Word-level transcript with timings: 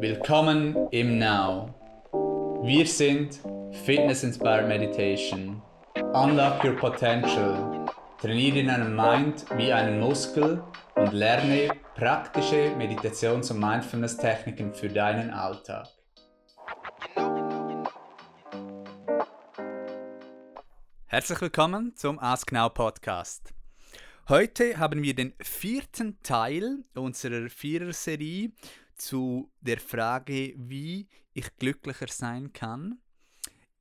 Willkommen 0.00 0.76
im 0.92 1.18
Now. 1.18 1.74
Wir 2.62 2.86
sind 2.86 3.40
Fitness 3.84 4.22
Inspired 4.22 4.68
Meditation. 4.68 5.60
Unlock 6.14 6.62
your 6.62 6.76
potential. 6.76 7.84
Trainiere 8.20 8.64
deinen 8.64 8.94
Mind 8.94 9.44
wie 9.56 9.72
einen 9.72 9.98
Muskel 9.98 10.62
und 10.94 11.12
lerne 11.12 11.70
praktische 11.96 12.76
Meditations- 12.76 13.50
und 13.50 13.58
Mindfulness-Techniken 13.58 14.72
für 14.72 14.88
deinen 14.88 15.30
Alltag. 15.30 15.88
Herzlich 21.06 21.40
willkommen 21.40 21.96
zum 21.96 22.20
Ask 22.20 22.52
Now 22.52 22.68
Podcast. 22.68 23.52
Heute 24.28 24.78
haben 24.78 25.02
wir 25.02 25.16
den 25.16 25.34
vierten 25.40 26.22
Teil 26.22 26.84
unserer 26.94 27.48
Vierer-Serie 27.48 28.52
zu 28.98 29.50
der 29.60 29.78
Frage, 29.78 30.54
wie 30.56 31.08
ich 31.32 31.56
glücklicher 31.56 32.08
sein 32.08 32.52
kann 32.52 33.00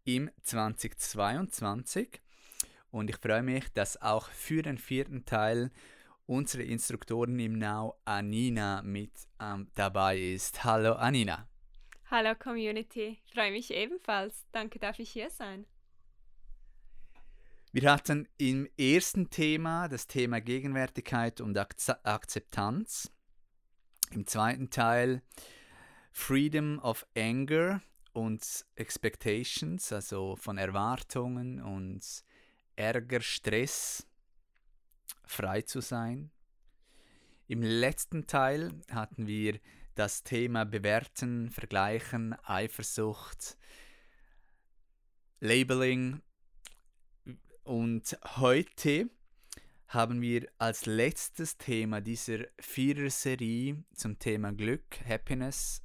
im 0.04 0.30
2022. 0.44 2.22
Und 2.92 3.10
ich 3.10 3.18
freue 3.18 3.44
mich, 3.44 3.68
dass 3.74 4.02
auch 4.02 4.30
für 4.30 4.62
den 4.62 4.78
vierten 4.78 5.26
Teil 5.26 5.72
unsere 6.26 6.64
Instruktorin 6.64 7.40
im 7.40 7.58
Now, 7.58 8.00
Anina, 8.06 8.82
mit 8.82 9.12
ähm, 9.42 9.70
dabei 9.76 10.18
ist. 10.20 10.64
Hallo 10.64 10.94
Anina. 10.94 11.48
Hallo 12.10 12.36
Community, 12.36 13.20
ich 13.26 13.34
freue 13.34 13.52
mich 13.52 13.72
ebenfalls. 13.72 14.46
Danke, 14.54 14.80
darf 14.80 15.00
ich 15.00 15.10
hier 15.10 15.30
sein. 15.30 15.66
Wir 17.74 17.92
hatten 17.92 18.28
im 18.38 18.68
ersten 18.78 19.30
Thema 19.30 19.90
das 19.90 20.08
Thema 20.08 20.40
Gegenwärtigkeit 20.40 21.42
und 21.42 21.58
Akzeptanz. 21.58 23.12
Im 24.12 24.26
zweiten 24.26 24.70
Teil 24.70 25.22
Freedom 26.12 26.80
of 26.80 27.06
Anger 27.16 27.82
und 28.14 28.66
Expectations, 28.76 29.92
also 29.92 30.36
von 30.36 30.58
Erwartungen 30.58 31.62
und 31.62 32.02
Ärger, 32.76 33.22
Stress 33.22 34.08
frei 35.26 35.62
zu 35.62 35.82
sein. 35.82 36.32
Im 37.48 37.62
letzten 37.62 38.28
Teil 38.28 38.72
hatten 38.92 39.28
wir 39.28 39.60
das 39.96 40.24
Thema 40.24 40.64
Bewerten, 40.66 41.50
Vergleichen, 41.50 42.34
Eifersucht, 42.44 43.58
Labeling 45.40 46.22
und 47.64 48.18
heute 48.38 49.10
haben 49.88 50.22
wir 50.22 50.48
als 50.58 50.86
letztes 50.86 51.58
Thema 51.58 52.02
dieser 52.02 52.40
Vierer-Serie 52.60 53.84
zum 53.94 54.20
Thema 54.20 54.52
Glück, 54.52 55.00
Happiness, 55.08 55.82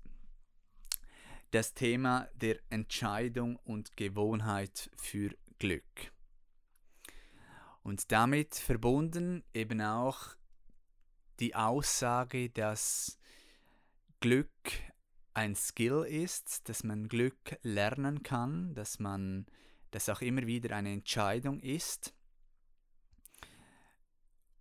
das 1.52 1.74
Thema 1.74 2.28
der 2.34 2.58
Entscheidung 2.70 3.56
und 3.64 3.96
Gewohnheit 3.96 4.90
für 4.96 5.30
Glück. 5.58 6.12
Und 7.84 8.10
damit 8.10 8.56
verbunden 8.56 9.44
eben 9.54 9.80
auch 9.80 10.36
die 11.38 11.54
Aussage, 11.54 12.50
dass 12.50 13.18
Glück 14.20 14.50
ein 15.34 15.54
Skill 15.54 16.04
ist, 16.08 16.68
dass 16.68 16.82
man 16.82 17.08
Glück 17.08 17.56
lernen 17.62 18.22
kann, 18.22 18.74
dass 18.74 18.98
man 18.98 19.46
das 19.92 20.08
auch 20.08 20.22
immer 20.22 20.46
wieder 20.46 20.74
eine 20.74 20.92
Entscheidung 20.92 21.60
ist 21.60 22.14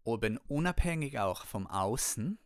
oben 0.03 0.37
unabhängig 0.47 1.19
auch 1.19 1.45
vom 1.45 1.67
Außen. 1.67 2.39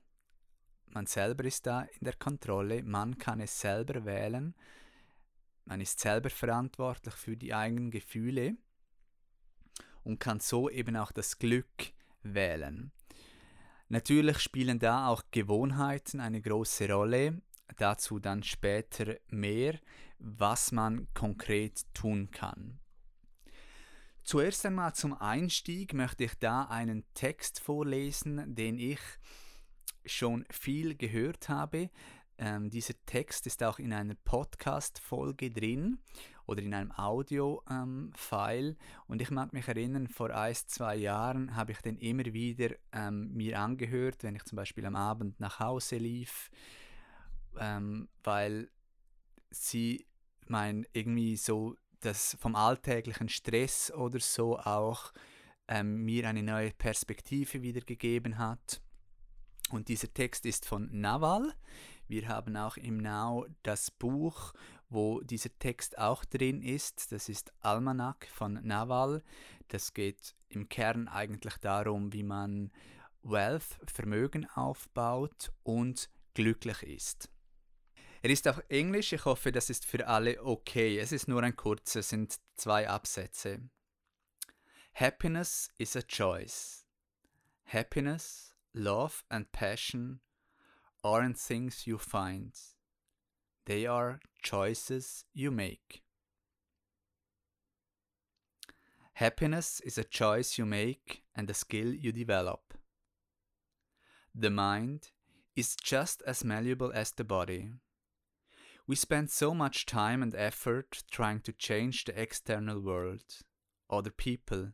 Man 0.88 1.06
selber 1.06 1.45
ist 1.45 1.66
da 1.66 1.81
in 1.81 2.06
der 2.06 2.16
Kontrolle, 2.16 2.84
man 2.84 3.17
kann 3.17 3.39
es 3.39 3.59
selber 3.59 4.06
wählen, 4.06 4.56
man 5.66 5.81
ist 5.81 6.00
selber 6.00 6.30
verantwortlich 6.30 7.16
für 7.16 7.36
die 7.36 7.53
eigenen 7.53 7.92
Gefühle 7.92 8.55
und 10.04 10.20
kann 10.20 10.39
so 10.39 10.70
eben 10.70 10.95
auch 10.95 11.11
das 11.11 11.39
Glück 11.39 11.94
wählen. 12.21 12.92
Natürlich 13.89 14.39
spielen 14.39 14.80
da 14.80 15.08
auch 15.08 15.23
Gewohnheiten 15.32 16.20
eine 16.20 16.42
große 16.42 16.92
Rolle, 16.92 17.42
dazu 17.77 18.20
dann 18.20 18.44
später 18.44 19.15
mehr, 19.30 19.80
was 20.20 20.71
man 20.71 21.08
konkret 21.14 21.83
tun 21.94 22.32
kann. 22.32 22.80
Zuerst 24.25 24.65
einmal 24.65 24.95
zum 24.95 25.13
Einstieg 25.13 25.93
möchte 25.93 26.23
ich 26.23 26.33
da 26.39 26.63
einen 26.63 27.05
Text 27.13 27.59
vorlesen, 27.59 28.55
den 28.55 28.80
ich 28.80 28.99
schon 30.03 30.45
viel 30.49 30.95
gehört 30.95 31.47
habe. 31.47 31.91
Ähm, 32.39 32.71
dieser 32.71 32.95
Text 33.05 33.45
ist 33.45 33.61
auch 33.61 33.77
in 33.77 33.93
einer 33.93 34.15
Podcast-Folge 34.15 35.52
drin 35.52 35.99
oder 36.47 36.64
in 36.64 36.73
einem 36.73 36.91
Audio-File. 36.91 38.69
Ähm, 38.69 38.77
und 39.05 39.21
ich 39.21 39.30
mag 39.30 39.53
mich 39.53 39.67
erinnern, 39.67 40.08
vor 40.08 40.31
ein, 40.31 40.55
zwei 40.55 40.95
Jahren 40.95 41.55
habe 41.55 41.73
ich 41.73 41.81
den 41.81 41.99
immer 41.99 42.25
wieder 42.25 42.73
ähm, 42.93 43.31
mir 43.31 43.59
angehört, 43.59 44.23
wenn 44.23 44.35
ich 44.35 44.43
zum 44.45 44.55
Beispiel 44.55 44.87
am 44.87 44.95
Abend 44.95 45.39
nach 45.39 45.59
Hause 45.59 45.97
lief, 45.97 46.49
ähm, 47.59 48.09
weil 48.23 48.71
sie 49.52 50.08
mein 50.47 50.87
irgendwie 50.93 51.37
so 51.37 51.75
das 52.02 52.38
vom 52.39 52.56
alltäglichen 52.56 53.30
Stress 53.30 53.92
oder 53.92 54.20
so 54.20 54.58
auch 54.60 55.11
ähm, 55.67 56.04
mir 56.04 56.28
eine 56.28 56.44
neue 56.44 56.72
Perspektive 56.72 57.61
wiedergegeben 57.61 58.38
hat. 58.38 58.82
Und 59.72 59.88
dieser 59.88 60.14
Text 60.14 60.45
ist 60.45 60.66
von 60.66 60.89
Naval. 60.92 61.54
Wir 62.08 62.28
haben 62.28 62.56
auch 62.56 62.78
im 62.78 62.98
Now 62.98 63.48
das 63.64 63.89
Buch, 63.89 64.54
wo 64.89 65.22
dieser 65.22 65.58
Text 65.58 65.98
auch 65.98 66.23
drin 66.23 66.61
ist. 66.61 67.11
Das 67.11 67.30
ist 67.30 67.52
Almanac 67.61 68.27
von 68.32 68.54
Naval. 68.64 69.23
Das 69.70 69.94
geht 69.94 70.36
im 70.50 70.70
Kern 70.70 71.08
eigentlich 71.08 71.58
darum, 71.58 72.14
wie 72.14 72.23
man 72.23 72.72
Wealth, 73.23 73.80
Vermögen 73.92 74.48
aufbaut 74.54 75.52
und 75.64 76.10
glücklich 76.36 76.83
ist. 76.83 77.30
Er 78.25 78.31
ist 78.31 78.47
auf 78.47 78.59
Englisch, 78.69 79.13
ich 79.13 79.23
hoffe, 79.25 79.52
das 79.52 79.69
ist 79.69 79.86
für 79.86 80.08
alle 80.08 80.43
okay. 80.43 80.97
Es 80.97 81.11
ist 81.11 81.27
nur 81.27 81.43
ein 81.43 81.55
kurzer, 81.55 82.02
sind 82.02 82.39
zwei 82.55 82.89
Absätze. 82.89 83.69
Happiness 84.95 85.69
is 85.77 85.95
a 85.95 86.02
choice. 86.02 86.87
Happiness, 87.65 88.55
love 88.73 89.23
and 89.30 89.52
passion 89.52 90.21
aren't 91.03 91.37
things 91.37 91.85
you 91.85 91.99
find. 91.99 92.52
They 93.65 93.85
are 93.85 94.19
choices 94.41 95.27
you 95.31 95.52
make. 95.52 96.02
Happiness 99.14 99.80
is 99.81 99.99
a 99.99 100.03
choice 100.03 100.58
you 100.58 100.65
make 100.65 101.21
and 101.35 101.47
a 101.47 101.53
skill 101.53 101.93
you 101.93 102.11
develop. 102.11 102.73
The 104.33 104.49
mind 104.49 105.11
is 105.55 105.75
just 105.75 106.23
as 106.23 106.43
malleable 106.43 106.91
as 106.91 107.11
the 107.11 107.23
body. 107.23 107.69
We 108.87 108.95
spend 108.95 109.31
so 109.31 109.53
much 109.55 109.87
time 109.87 110.21
and 110.21 110.35
effort 110.35 111.03
trying 111.09 111.39
to 111.41 111.51
change 111.51 112.05
the 112.05 112.19
external 112.19 112.79
world, 112.79 113.23
other 113.89 114.11
people, 114.11 114.73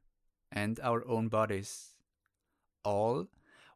and 0.51 0.79
our 0.81 1.07
own 1.07 1.29
bodies, 1.29 1.95
all 2.83 3.27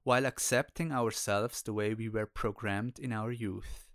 while 0.03 0.25
accepting 0.25 0.91
ourselves 0.91 1.62
the 1.62 1.73
way 1.73 1.94
we 1.94 2.09
were 2.09 2.25
programmed 2.25 3.00
in 3.00 3.13
our 3.13 3.31
youth. 3.31 3.88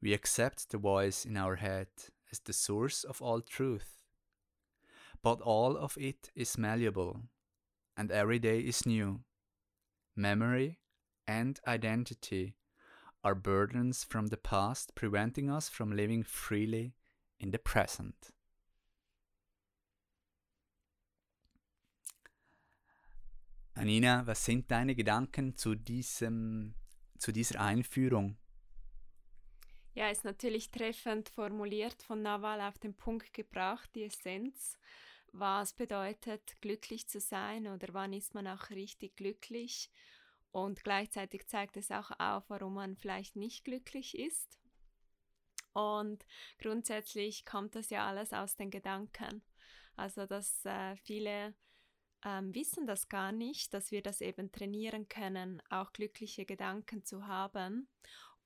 We 0.00 0.14
accept 0.14 0.70
the 0.70 0.78
voice 0.78 1.24
in 1.24 1.36
our 1.36 1.56
head 1.56 1.88
as 2.32 2.40
the 2.40 2.52
source 2.52 3.04
of 3.04 3.20
all 3.20 3.40
truth. 3.40 3.98
But 5.22 5.40
all 5.40 5.76
of 5.76 5.96
it 5.98 6.30
is 6.34 6.58
malleable, 6.58 7.22
and 7.96 8.10
every 8.10 8.38
day 8.38 8.60
is 8.60 8.84
new. 8.84 9.20
Memory 10.16 10.78
and 11.26 11.60
identity 11.66 12.56
are 13.24 13.34
burdens 13.34 14.04
from 14.04 14.28
the 14.28 14.36
past 14.36 14.94
preventing 14.94 15.50
us 15.50 15.68
from 15.68 15.90
living 15.90 16.22
freely 16.22 16.92
in 17.40 17.50
the 17.50 17.58
present. 17.58 18.32
Anina, 23.74 24.24
was 24.24 24.44
sind 24.44 24.70
deine 24.70 24.94
Gedanken 24.94 25.56
zu, 25.56 25.74
diesem, 25.74 26.74
zu 27.18 27.32
dieser 27.32 27.60
Einführung? 27.60 28.36
Ja, 29.94 30.10
ist 30.10 30.24
natürlich 30.24 30.70
treffend 30.70 31.28
formuliert 31.28 32.02
von 32.02 32.22
Nawal 32.22 32.60
auf 32.60 32.78
den 32.78 32.94
Punkt 32.94 33.32
gebracht, 33.32 33.90
die 33.94 34.04
Essenz. 34.04 34.78
Was 35.32 35.72
bedeutet 35.72 36.60
glücklich 36.60 37.08
zu 37.08 37.18
sein 37.18 37.66
oder 37.66 37.88
wann 37.92 38.12
ist 38.12 38.34
man 38.34 38.46
auch 38.46 38.70
richtig 38.70 39.16
glücklich? 39.16 39.90
Und 40.54 40.84
gleichzeitig 40.84 41.48
zeigt 41.48 41.76
es 41.76 41.90
auch 41.90 42.12
auf, 42.20 42.44
warum 42.46 42.74
man 42.74 42.96
vielleicht 42.96 43.34
nicht 43.34 43.64
glücklich 43.64 44.16
ist. 44.16 44.60
Und 45.72 46.24
grundsätzlich 46.60 47.44
kommt 47.44 47.74
das 47.74 47.90
ja 47.90 48.06
alles 48.06 48.32
aus 48.32 48.54
den 48.54 48.70
Gedanken. 48.70 49.42
Also, 49.96 50.26
dass 50.26 50.64
äh, 50.64 50.94
viele 50.94 51.54
ähm, 52.24 52.54
wissen 52.54 52.86
das 52.86 53.08
gar 53.08 53.32
nicht, 53.32 53.74
dass 53.74 53.90
wir 53.90 54.00
das 54.00 54.20
eben 54.20 54.52
trainieren 54.52 55.08
können, 55.08 55.60
auch 55.70 55.92
glückliche 55.92 56.46
Gedanken 56.46 57.04
zu 57.04 57.26
haben. 57.26 57.88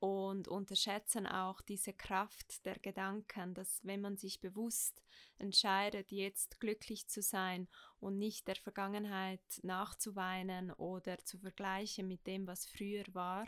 Und 0.00 0.47
unterschätzen 0.47 1.27
auch 1.27 1.61
diese 1.61 1.93
Kraft 1.93 2.65
der 2.65 2.79
Gedanken, 2.79 3.55
dass 3.55 3.81
wenn 3.83 4.00
man 4.00 4.17
sich 4.17 4.41
bewusst 4.41 5.03
entscheidet, 5.39 6.12
jetzt 6.12 6.61
glücklich 6.61 7.09
zu 7.09 7.21
sein 7.21 7.69
und 7.99 8.19
nicht 8.19 8.47
der 8.47 8.56
Vergangenheit 8.56 9.41
nachzuweinen 9.62 10.73
oder 10.73 11.19
zu 11.25 11.39
vergleichen 11.39 12.06
mit 12.06 12.27
dem, 12.27 12.47
was 12.47 12.67
früher 12.67 13.05
war, 13.12 13.47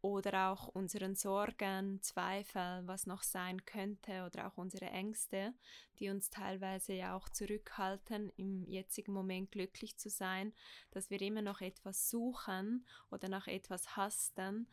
oder 0.00 0.50
auch 0.50 0.68
unseren 0.68 1.16
Sorgen, 1.16 2.00
Zweifel, 2.02 2.82
was 2.86 3.06
noch 3.06 3.22
sein 3.22 3.64
könnte 3.64 4.24
oder 4.26 4.46
auch 4.46 4.56
unsere 4.56 4.86
Ängste, 4.86 5.54
die 5.98 6.08
uns 6.08 6.30
teilweise 6.30 6.92
ja 6.92 7.16
auch 7.16 7.28
zurückhalten, 7.28 8.30
im 8.36 8.64
jetzigen 8.64 9.12
Moment 9.12 9.50
glücklich 9.50 9.96
zu 9.96 10.08
sein, 10.08 10.52
dass 10.92 11.10
wir 11.10 11.20
immer 11.20 11.42
noch 11.42 11.60
etwas 11.60 12.08
suchen 12.10 12.86
oder 13.10 13.28
nach 13.28 13.48
etwas 13.48 13.96
hasten, 13.96 14.68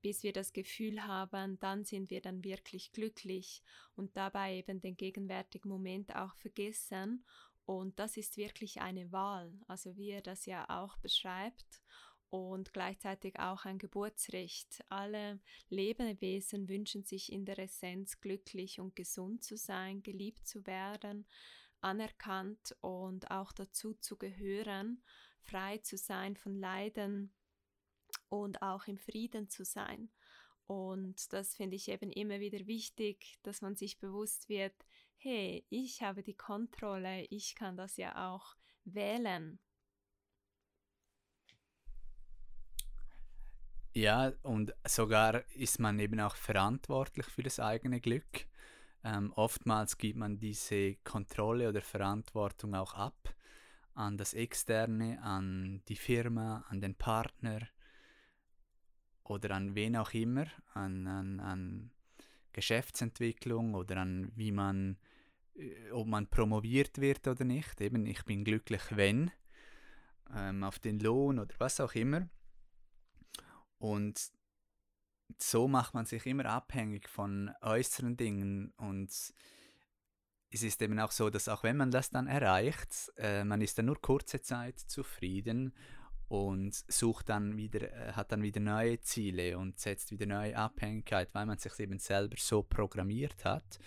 bis 0.00 0.22
wir 0.22 0.32
das 0.32 0.52
Gefühl 0.52 1.04
haben, 1.04 1.58
dann 1.58 1.84
sind 1.84 2.10
wir 2.10 2.20
dann 2.20 2.44
wirklich 2.44 2.92
glücklich 2.92 3.62
und 3.96 4.16
dabei 4.16 4.56
eben 4.56 4.80
den 4.80 4.96
gegenwärtigen 4.96 5.68
Moment 5.68 6.14
auch 6.14 6.34
vergessen. 6.36 7.24
Und 7.64 7.98
das 7.98 8.16
ist 8.16 8.36
wirklich 8.36 8.80
eine 8.80 9.12
Wahl, 9.12 9.52
also 9.66 9.96
wie 9.96 10.10
er 10.10 10.22
das 10.22 10.46
ja 10.46 10.64
auch 10.68 10.96
beschreibt 10.98 11.82
und 12.30 12.72
gleichzeitig 12.72 13.38
auch 13.38 13.64
ein 13.64 13.78
Geburtsrecht. 13.78 14.84
Alle 14.88 15.40
Lebewesen 15.68 16.68
wünschen 16.68 17.04
sich 17.04 17.32
in 17.32 17.44
der 17.44 17.58
Essenz 17.58 18.20
glücklich 18.20 18.80
und 18.80 18.96
gesund 18.96 19.44
zu 19.44 19.56
sein, 19.56 20.02
geliebt 20.02 20.46
zu 20.46 20.66
werden, 20.66 21.26
anerkannt 21.80 22.76
und 22.80 23.30
auch 23.30 23.52
dazu 23.52 23.94
zu 23.94 24.16
gehören, 24.16 25.02
frei 25.40 25.78
zu 25.78 25.96
sein 25.96 26.36
von 26.36 26.58
Leiden 26.58 27.32
und 28.28 28.62
auch 28.62 28.86
im 28.86 28.98
Frieden 28.98 29.48
zu 29.48 29.64
sein. 29.64 30.10
Und 30.66 31.32
das 31.32 31.54
finde 31.54 31.76
ich 31.76 31.88
eben 31.88 32.10
immer 32.12 32.40
wieder 32.40 32.66
wichtig, 32.66 33.38
dass 33.42 33.62
man 33.62 33.74
sich 33.74 33.98
bewusst 33.98 34.48
wird, 34.48 34.74
hey, 35.16 35.64
ich 35.70 36.02
habe 36.02 36.22
die 36.22 36.36
Kontrolle, 36.36 37.24
ich 37.30 37.54
kann 37.54 37.76
das 37.76 37.96
ja 37.96 38.30
auch 38.32 38.54
wählen 38.84 39.58
Ja, 43.94 44.32
und 44.42 44.72
sogar 44.86 45.42
ist 45.54 45.80
man 45.80 45.98
eben 45.98 46.20
auch 46.20 46.36
verantwortlich 46.36 47.26
für 47.26 47.42
das 47.42 47.58
eigene 47.58 48.00
Glück. 48.00 48.46
Ähm, 49.02 49.32
oftmals 49.34 49.98
gibt 49.98 50.18
man 50.18 50.38
diese 50.38 50.94
Kontrolle 51.02 51.68
oder 51.68 51.80
Verantwortung 51.80 52.76
auch 52.76 52.94
ab 52.94 53.34
an 53.94 54.16
das 54.16 54.34
Externe, 54.34 55.20
an 55.22 55.82
die 55.88 55.96
Firma, 55.96 56.64
an 56.68 56.80
den 56.80 56.94
Partner 56.94 57.58
oder 59.30 59.52
an 59.52 59.74
wen 59.74 59.96
auch 59.96 60.12
immer, 60.12 60.46
an, 60.74 61.06
an, 61.06 61.40
an 61.40 61.90
Geschäftsentwicklung 62.52 63.74
oder 63.74 63.98
an 63.98 64.32
wie 64.34 64.52
man, 64.52 64.98
äh, 65.54 65.90
ob 65.90 66.06
man 66.06 66.28
promoviert 66.28 66.98
wird 66.98 67.26
oder 67.28 67.44
nicht. 67.44 67.80
Eben, 67.80 68.06
ich 68.06 68.24
bin 68.24 68.44
glücklich, 68.44 68.82
wenn, 68.90 69.30
ähm, 70.34 70.64
auf 70.64 70.78
den 70.78 70.98
Lohn 70.98 71.38
oder 71.38 71.54
was 71.58 71.80
auch 71.80 71.94
immer. 71.94 72.28
Und 73.78 74.32
so 75.38 75.68
macht 75.68 75.94
man 75.94 76.06
sich 76.06 76.26
immer 76.26 76.46
abhängig 76.46 77.08
von 77.08 77.50
äußeren 77.60 78.16
Dingen 78.16 78.72
und 78.76 79.10
es 80.50 80.62
ist 80.62 80.80
eben 80.80 80.98
auch 80.98 81.12
so, 81.12 81.28
dass 81.28 81.48
auch 81.48 81.62
wenn 81.62 81.76
man 81.76 81.90
das 81.90 82.10
dann 82.10 82.26
erreicht, 82.26 83.12
äh, 83.16 83.44
man 83.44 83.60
ist 83.60 83.78
dann 83.78 83.86
nur 83.86 84.00
kurze 84.00 84.40
Zeit 84.40 84.78
zufrieden 84.78 85.74
und 86.28 86.74
sucht 86.88 87.30
dann 87.30 87.56
wieder, 87.56 87.90
äh, 87.90 88.12
hat 88.12 88.32
dann 88.32 88.42
wieder 88.42 88.60
neue 88.60 89.00
Ziele 89.00 89.58
und 89.58 89.78
setzt 89.78 90.10
wieder 90.10 90.26
neue 90.26 90.56
Abhängigkeit, 90.56 91.34
weil 91.34 91.46
man 91.46 91.58
sich 91.58 91.78
eben 91.80 91.98
selber 91.98 92.36
so 92.38 92.62
programmiert 92.62 93.44
hat. 93.44 93.78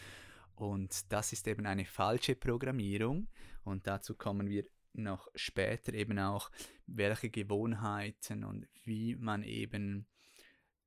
Und 0.55 1.11
das 1.11 1.33
ist 1.33 1.47
eben 1.47 1.65
eine 1.65 1.85
falsche 1.85 2.35
Programmierung 2.35 3.27
und 3.63 3.87
dazu 3.87 4.15
kommen 4.15 4.49
wir 4.49 4.65
noch 4.93 5.27
später 5.35 5.93
eben 5.93 6.19
auch, 6.19 6.51
welche 6.85 7.29
Gewohnheiten 7.29 8.43
und 8.43 8.67
wie 8.83 9.15
man 9.15 9.43
eben 9.43 10.07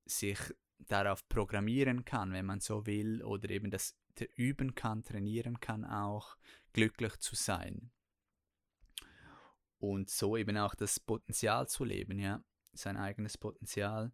sich 0.05 0.39
darauf 0.79 1.27
programmieren 1.29 2.05
kann, 2.05 2.33
wenn 2.33 2.45
man 2.47 2.61
so 2.61 2.87
will, 2.87 3.23
oder 3.23 3.49
eben 3.51 3.71
das 3.71 3.97
üben 4.37 4.75
kann, 4.75 5.03
trainieren 5.03 5.61
kann, 5.61 5.85
auch 5.85 6.37
glücklich 6.73 7.17
zu 7.19 7.35
sein. 7.35 7.91
Und 9.93 10.11
so 10.11 10.37
eben 10.37 10.57
auch 10.57 10.75
das 10.75 11.01
Potenzial 11.01 11.69
zu 11.69 11.85
leben, 11.85 12.19
ja, 12.19 12.43
sein 12.73 12.97
eigenes 12.97 13.39
Potenzial 13.39 14.13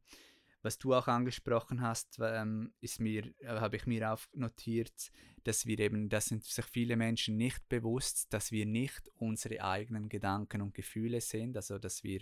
was 0.63 0.79
du 0.79 0.95
auch 0.95 1.09
angesprochen 1.09 1.81
hast, 1.81 2.19
ähm, 2.21 2.73
ist 2.81 3.01
mir, 3.01 3.27
äh, 3.41 3.47
habe 3.47 3.77
ich 3.77 3.87
mir 3.87 4.13
aufnotiert, 4.13 5.11
dass 5.45 5.65
wir 5.65 5.79
eben, 5.79 6.09
das 6.09 6.27
sind 6.27 6.45
sich 6.45 6.65
viele 6.67 6.97
Menschen 6.97 7.37
nicht 7.37 7.67
bewusst, 7.69 8.33
dass 8.33 8.53
wir 8.53 8.67
nicht 8.67 9.09
unsere 9.17 9.63
eigenen 9.63 10.09
Gedanken 10.09 10.61
und 10.61 10.75
Gefühle 10.75 11.21
sind, 11.21 11.57
also 11.57 11.79
dass 11.79 12.05
wir 12.05 12.21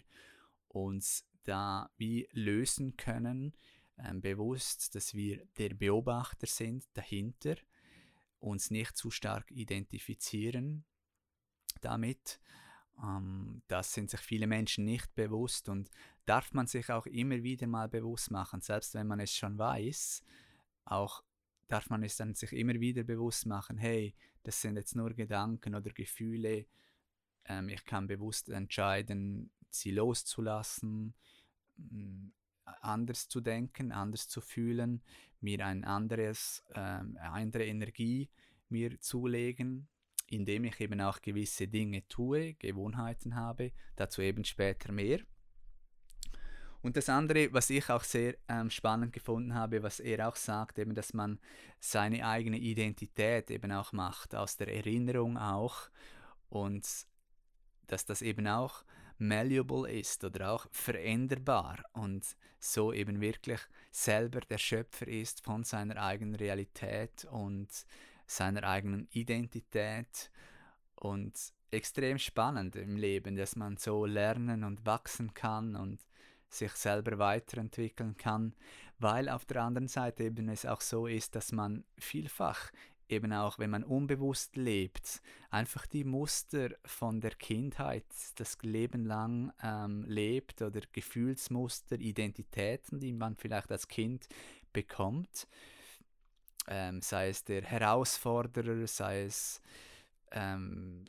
uns 0.69 1.27
da 1.45 1.91
wie 1.97 2.29
lösen 2.33 2.97
können, 2.97 3.57
ähm, 3.99 4.21
bewusst, 4.21 4.95
dass 4.95 5.15
wir 5.15 5.45
der 5.59 5.71
Beobachter 5.71 6.47
sind 6.47 6.85
dahinter, 6.95 7.57
uns 8.39 8.71
nicht 8.71 8.97
zu 8.97 9.11
stark 9.11 9.51
identifizieren 9.51 10.85
damit. 11.81 12.39
Ähm, 13.03 13.63
das 13.69 13.93
sind 13.93 14.11
sich 14.11 14.21
viele 14.21 14.47
Menschen 14.47 14.85
nicht 14.85 15.15
bewusst 15.15 15.69
und 15.69 15.91
darf 16.27 16.53
man 16.53 16.67
sich 16.67 16.91
auch 16.91 17.07
immer 17.07 17.43
wieder 17.43 17.67
mal 17.67 17.89
bewusst 17.89 18.31
machen, 18.31 18.61
selbst 18.61 18.95
wenn 18.95 19.07
man 19.07 19.21
es 19.21 19.35
schon 19.35 19.59
weiß, 19.59 20.23
auch 20.85 21.23
darf 21.69 21.91
man 21.91 22.03
es 22.03 22.17
dann 22.17 22.35
sich 22.35 22.53
immer 22.53 22.75
wieder 22.81 23.05
bewusst 23.05 23.47
machen, 23.47 23.79
hey, 23.79 24.15
das 24.43 24.61
sind 24.61 24.77
jetzt 24.77 24.97
nur 24.97 25.11
Gedanken 25.11 25.75
oder 25.75 25.91
Gefühle, 25.91 26.67
ähm, 27.45 27.69
ich 27.69 27.85
kann 27.85 28.07
bewusst 28.07 28.49
entscheiden, 28.49 29.51
sie 29.71 29.91
loszulassen, 29.91 31.15
mm, 31.77 32.29
anders 32.65 33.29
zu 33.29 33.41
denken, 33.41 33.93
anders 33.93 34.29
zu 34.29 34.41
fühlen, 34.41 35.03
mir 35.41 35.65
ein 35.65 35.85
anderes, 35.85 36.65
ähm, 36.75 37.17
eine 37.21 37.33
andere 37.33 37.65
Energie 37.65 38.29
mir 38.69 39.01
zulegen, 39.01 39.89
indem 40.31 40.65
ich 40.65 40.81
eben 40.81 41.01
auch 41.01 41.21
gewisse 41.21 41.69
Dinge 41.69 42.07
tue, 42.09 42.55
Gewohnheiten 42.55 43.37
habe, 43.37 43.73
dazu 43.97 44.23
eben 44.23 44.45
später 44.45 44.93
mehr. 44.93 45.21
Und 46.81 46.97
das 46.97 47.09
andere, 47.09 47.53
was 47.53 47.71
ich 47.71 47.91
auch 47.91 48.05
sehr 48.05 48.37
ähm, 48.49 48.71
spannend 48.71 49.13
gefunden 49.13 49.55
habe, 49.55 49.83
was 49.83 49.99
er 49.99 50.29
auch 50.29 50.37
sagt, 50.37 50.79
eben, 50.79 50.95
dass 50.95 51.13
man 51.13 51.41
seine 51.81 52.27
eigene 52.27 52.59
Identität 52.59 53.51
eben 53.51 53.73
auch 53.73 53.93
macht, 53.93 54.35
aus 54.35 54.57
der 54.57 54.69
Erinnerung 54.69 55.37
auch 55.37 55.91
und 56.49 56.87
dass 57.89 58.05
das 58.05 58.23
eben 58.23 58.47
auch 58.47 58.85
malleable 59.19 59.91
ist 59.91 60.23
oder 60.23 60.53
auch 60.53 60.67
veränderbar 60.71 61.83
und 61.93 62.25
so 62.61 62.93
eben 62.93 63.21
wirklich 63.21 63.61
selber 63.91 64.41
der 64.41 64.59
Schöpfer 64.59 65.09
ist 65.09 65.45
von 65.45 65.65
seiner 65.65 66.01
eigenen 66.01 66.37
Realität 66.37 67.25
und 67.25 67.69
seiner 68.29 68.65
eigenen 68.65 69.09
Identität. 69.11 70.31
Und 70.95 71.35
extrem 71.71 72.19
spannend 72.19 72.77
im 72.77 72.97
Leben, 72.97 73.37
dass 73.37 73.57
man 73.57 73.77
so 73.77 74.07
lernen 74.07 74.65
und 74.65 74.87
wachsen 74.87 75.35
kann 75.35 75.77
und 75.77 76.01
sich 76.49 76.73
selber 76.73 77.19
weiterentwickeln 77.19 78.17
kann, 78.17 78.55
weil 78.99 79.29
auf 79.29 79.45
der 79.45 79.63
anderen 79.63 79.89
Seite 79.89 80.25
eben 80.25 80.49
es 80.49 80.65
auch 80.65 80.81
so 80.81 81.07
ist, 81.07 81.35
dass 81.35 81.53
man 81.53 81.85
vielfach 81.99 82.71
eben 83.09 83.33
auch, 83.33 83.59
wenn 83.59 83.71
man 83.71 83.85
unbewusst 83.85 84.57
lebt, 84.57 85.23
einfach 85.51 85.87
die 85.87 86.05
Muster 86.05 86.71
von 86.85 87.21
der 87.21 87.31
Kindheit 87.33 88.05
das 88.37 88.59
Leben 88.63 89.05
lang 89.05 89.53
ähm, 89.63 90.05
lebt 90.07 90.63
oder 90.63 90.81
Gefühlsmuster, 90.93 91.99
Identitäten, 91.99 93.01
die 93.01 93.13
man 93.13 93.37
vielleicht 93.37 93.71
als 93.71 93.89
Kind 93.89 94.29
bekommt, 94.73 95.49
ähm, 96.69 97.03
sei 97.03 97.31
es 97.31 97.45
der 97.45 97.63
Herausforderer, 97.63 98.87
sei 98.87 99.25
es 99.25 99.61
ähm, 100.33 101.05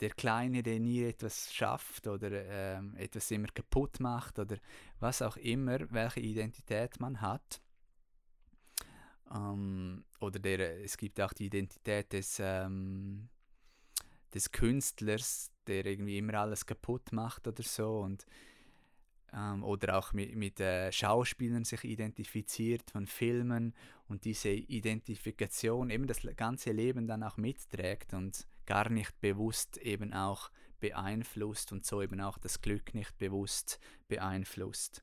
der 0.00 0.10
Kleine, 0.10 0.62
der 0.62 0.80
nie 0.80 1.04
etwas 1.04 1.52
schafft 1.52 2.06
oder 2.06 2.30
ähm, 2.32 2.96
etwas 2.96 3.30
immer 3.30 3.48
kaputt 3.48 4.00
macht 4.00 4.38
oder 4.38 4.56
was 4.98 5.22
auch 5.22 5.36
immer, 5.36 5.78
welche 5.92 6.20
Identität 6.20 7.00
man 7.00 7.20
hat. 7.20 7.60
Ähm, 9.32 10.04
oder 10.20 10.38
der, 10.38 10.82
es 10.82 10.96
gibt 10.96 11.20
auch 11.20 11.32
die 11.32 11.46
Identität 11.46 12.12
des, 12.12 12.38
ähm, 12.40 13.28
des 14.32 14.50
Künstlers, 14.50 15.50
der 15.66 15.86
irgendwie 15.86 16.18
immer 16.18 16.34
alles 16.34 16.66
kaputt 16.66 17.12
macht 17.12 17.46
oder 17.46 17.62
so 17.62 18.00
und 18.00 18.26
ähm, 19.34 19.64
oder 19.64 19.98
auch 19.98 20.12
mit, 20.12 20.34
mit 20.36 20.60
äh, 20.60 20.92
Schauspielern 20.92 21.64
sich 21.64 21.84
identifiziert 21.84 22.90
von 22.90 23.06
Filmen 23.06 23.74
und 24.08 24.24
diese 24.24 24.50
Identifikation 24.50 25.90
eben 25.90 26.06
das 26.06 26.20
ganze 26.36 26.72
Leben 26.72 27.06
dann 27.06 27.22
auch 27.22 27.36
mitträgt 27.36 28.14
und 28.14 28.46
gar 28.66 28.88
nicht 28.90 29.20
bewusst 29.20 29.76
eben 29.78 30.12
auch 30.12 30.50
beeinflusst 30.80 31.72
und 31.72 31.84
so 31.84 32.02
eben 32.02 32.20
auch 32.20 32.38
das 32.38 32.60
Glück 32.60 32.94
nicht 32.94 33.16
bewusst 33.18 33.78
beeinflusst. 34.08 35.02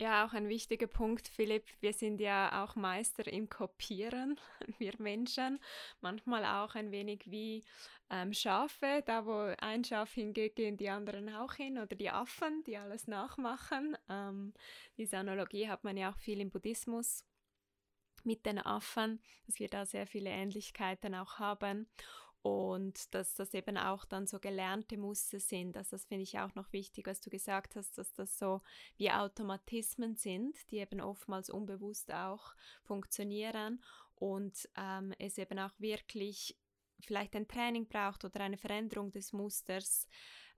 Ja, 0.00 0.24
auch 0.24 0.32
ein 0.32 0.48
wichtiger 0.48 0.86
Punkt, 0.86 1.28
Philipp. 1.28 1.66
Wir 1.80 1.92
sind 1.92 2.22
ja 2.22 2.64
auch 2.64 2.74
Meister 2.74 3.30
im 3.30 3.50
Kopieren, 3.50 4.40
wir 4.78 4.94
Menschen. 4.96 5.60
Manchmal 6.00 6.46
auch 6.46 6.74
ein 6.74 6.90
wenig 6.90 7.24
wie 7.26 7.62
ähm, 8.08 8.32
Schafe. 8.32 9.02
Da, 9.04 9.26
wo 9.26 9.54
ein 9.60 9.84
Schaf 9.84 10.14
hingeht, 10.14 10.56
gehen 10.56 10.78
die 10.78 10.88
anderen 10.88 11.28
auch 11.34 11.52
hin. 11.52 11.76
Oder 11.76 11.96
die 11.96 12.08
Affen, 12.08 12.64
die 12.64 12.78
alles 12.78 13.08
nachmachen. 13.08 13.94
Ähm, 14.08 14.54
diese 14.96 15.18
Analogie 15.18 15.68
hat 15.68 15.84
man 15.84 15.98
ja 15.98 16.10
auch 16.10 16.16
viel 16.16 16.40
im 16.40 16.50
Buddhismus 16.50 17.26
mit 18.24 18.46
den 18.46 18.58
Affen, 18.58 19.20
dass 19.46 19.58
wir 19.58 19.68
da 19.68 19.84
sehr 19.84 20.06
viele 20.06 20.30
Ähnlichkeiten 20.30 21.14
auch 21.14 21.38
haben 21.38 21.86
und 22.42 23.14
dass 23.14 23.34
das 23.34 23.52
eben 23.52 23.76
auch 23.76 24.04
dann 24.04 24.26
so 24.26 24.38
gelernte 24.38 24.96
Muster 24.96 25.40
sind. 25.40 25.76
Also 25.76 25.96
das 25.96 26.06
finde 26.06 26.22
ich 26.22 26.38
auch 26.38 26.54
noch 26.54 26.72
wichtig, 26.72 27.06
was 27.06 27.20
du 27.20 27.28
gesagt 27.28 27.76
hast, 27.76 27.98
dass 27.98 28.12
das 28.14 28.38
so 28.38 28.62
wie 28.96 29.10
Automatismen 29.10 30.16
sind, 30.16 30.56
die 30.70 30.78
eben 30.78 31.00
oftmals 31.00 31.50
unbewusst 31.50 32.12
auch 32.12 32.54
funktionieren 32.82 33.82
und 34.14 34.68
ähm, 34.76 35.14
es 35.18 35.38
eben 35.38 35.58
auch 35.58 35.72
wirklich 35.78 36.56
vielleicht 37.00 37.34
ein 37.36 37.48
Training 37.48 37.86
braucht 37.88 38.24
oder 38.24 38.40
eine 38.40 38.58
Veränderung 38.58 39.10
des 39.10 39.32
Musters, 39.32 40.06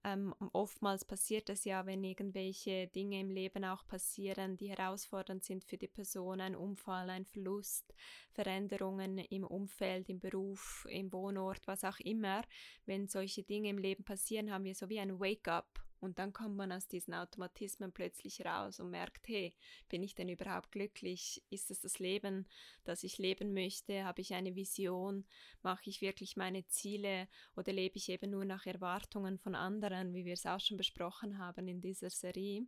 ähm, 0.04 0.34
oftmals 0.52 1.04
passiert 1.04 1.48
es 1.50 1.64
ja, 1.64 1.86
wenn 1.86 2.02
irgendwelche 2.02 2.88
Dinge 2.88 3.20
im 3.20 3.30
Leben 3.30 3.64
auch 3.64 3.86
passieren, 3.86 4.56
die 4.56 4.70
herausfordernd 4.70 5.44
sind 5.44 5.64
für 5.64 5.78
die 5.78 5.88
Person, 5.88 6.40
ein 6.40 6.56
Unfall, 6.56 7.08
ein 7.10 7.24
Verlust, 7.24 7.94
Veränderungen 8.32 9.18
im 9.18 9.44
Umfeld, 9.44 10.08
im 10.08 10.18
Beruf, 10.18 10.86
im 10.90 11.12
Wohnort, 11.12 11.66
was 11.66 11.84
auch 11.84 12.00
immer. 12.00 12.42
Wenn 12.86 13.08
solche 13.08 13.42
Dinge 13.42 13.68
im 13.68 13.78
Leben 13.78 14.04
passieren, 14.04 14.50
haben 14.50 14.64
wir 14.64 14.74
so 14.74 14.88
wie 14.88 15.00
ein 15.00 15.20
Wake-up 15.20 15.82
und 16.02 16.18
dann 16.18 16.32
kommt 16.32 16.56
man 16.56 16.72
aus 16.72 16.88
diesen 16.88 17.14
Automatismen 17.14 17.92
plötzlich 17.92 18.44
raus 18.44 18.80
und 18.80 18.90
merkt, 18.90 19.28
hey, 19.28 19.54
bin 19.88 20.02
ich 20.02 20.16
denn 20.16 20.28
überhaupt 20.28 20.72
glücklich? 20.72 21.42
Ist 21.48 21.70
es 21.70 21.80
das 21.80 22.00
Leben, 22.00 22.46
das 22.84 23.04
ich 23.04 23.18
leben 23.18 23.54
möchte? 23.54 24.04
Habe 24.04 24.20
ich 24.20 24.34
eine 24.34 24.56
Vision? 24.56 25.24
Mache 25.62 25.88
ich 25.88 26.00
wirklich 26.00 26.36
meine 26.36 26.66
Ziele 26.66 27.28
oder 27.56 27.72
lebe 27.72 27.98
ich 27.98 28.08
eben 28.08 28.32
nur 28.32 28.44
nach 28.44 28.66
Erwartungen 28.66 29.38
von 29.38 29.54
anderen, 29.54 30.12
wie 30.12 30.24
wir 30.24 30.32
es 30.34 30.44
auch 30.44 30.60
schon 30.60 30.76
besprochen 30.76 31.38
haben 31.38 31.68
in 31.68 31.80
dieser 31.80 32.10
Serie? 32.10 32.66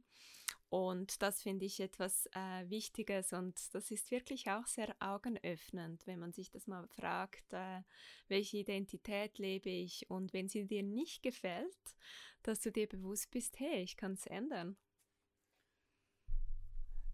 Und 0.74 1.22
das 1.22 1.40
finde 1.40 1.66
ich 1.66 1.78
etwas 1.78 2.26
äh, 2.34 2.68
Wichtiges 2.68 3.32
und 3.32 3.54
das 3.76 3.92
ist 3.92 4.10
wirklich 4.10 4.50
auch 4.50 4.66
sehr 4.66 4.92
augenöffnend, 4.98 6.04
wenn 6.04 6.18
man 6.18 6.32
sich 6.32 6.50
das 6.50 6.66
mal 6.66 6.88
fragt, 6.88 7.52
äh, 7.52 7.82
welche 8.26 8.56
Identität 8.56 9.38
lebe 9.38 9.70
ich 9.70 10.10
und 10.10 10.32
wenn 10.32 10.48
sie 10.48 10.66
dir 10.66 10.82
nicht 10.82 11.22
gefällt, 11.22 11.78
dass 12.42 12.60
du 12.60 12.72
dir 12.72 12.88
bewusst 12.88 13.30
bist, 13.30 13.60
hey, 13.60 13.82
ich 13.82 13.96
kann 13.96 14.14
es 14.14 14.26
ändern. 14.26 14.76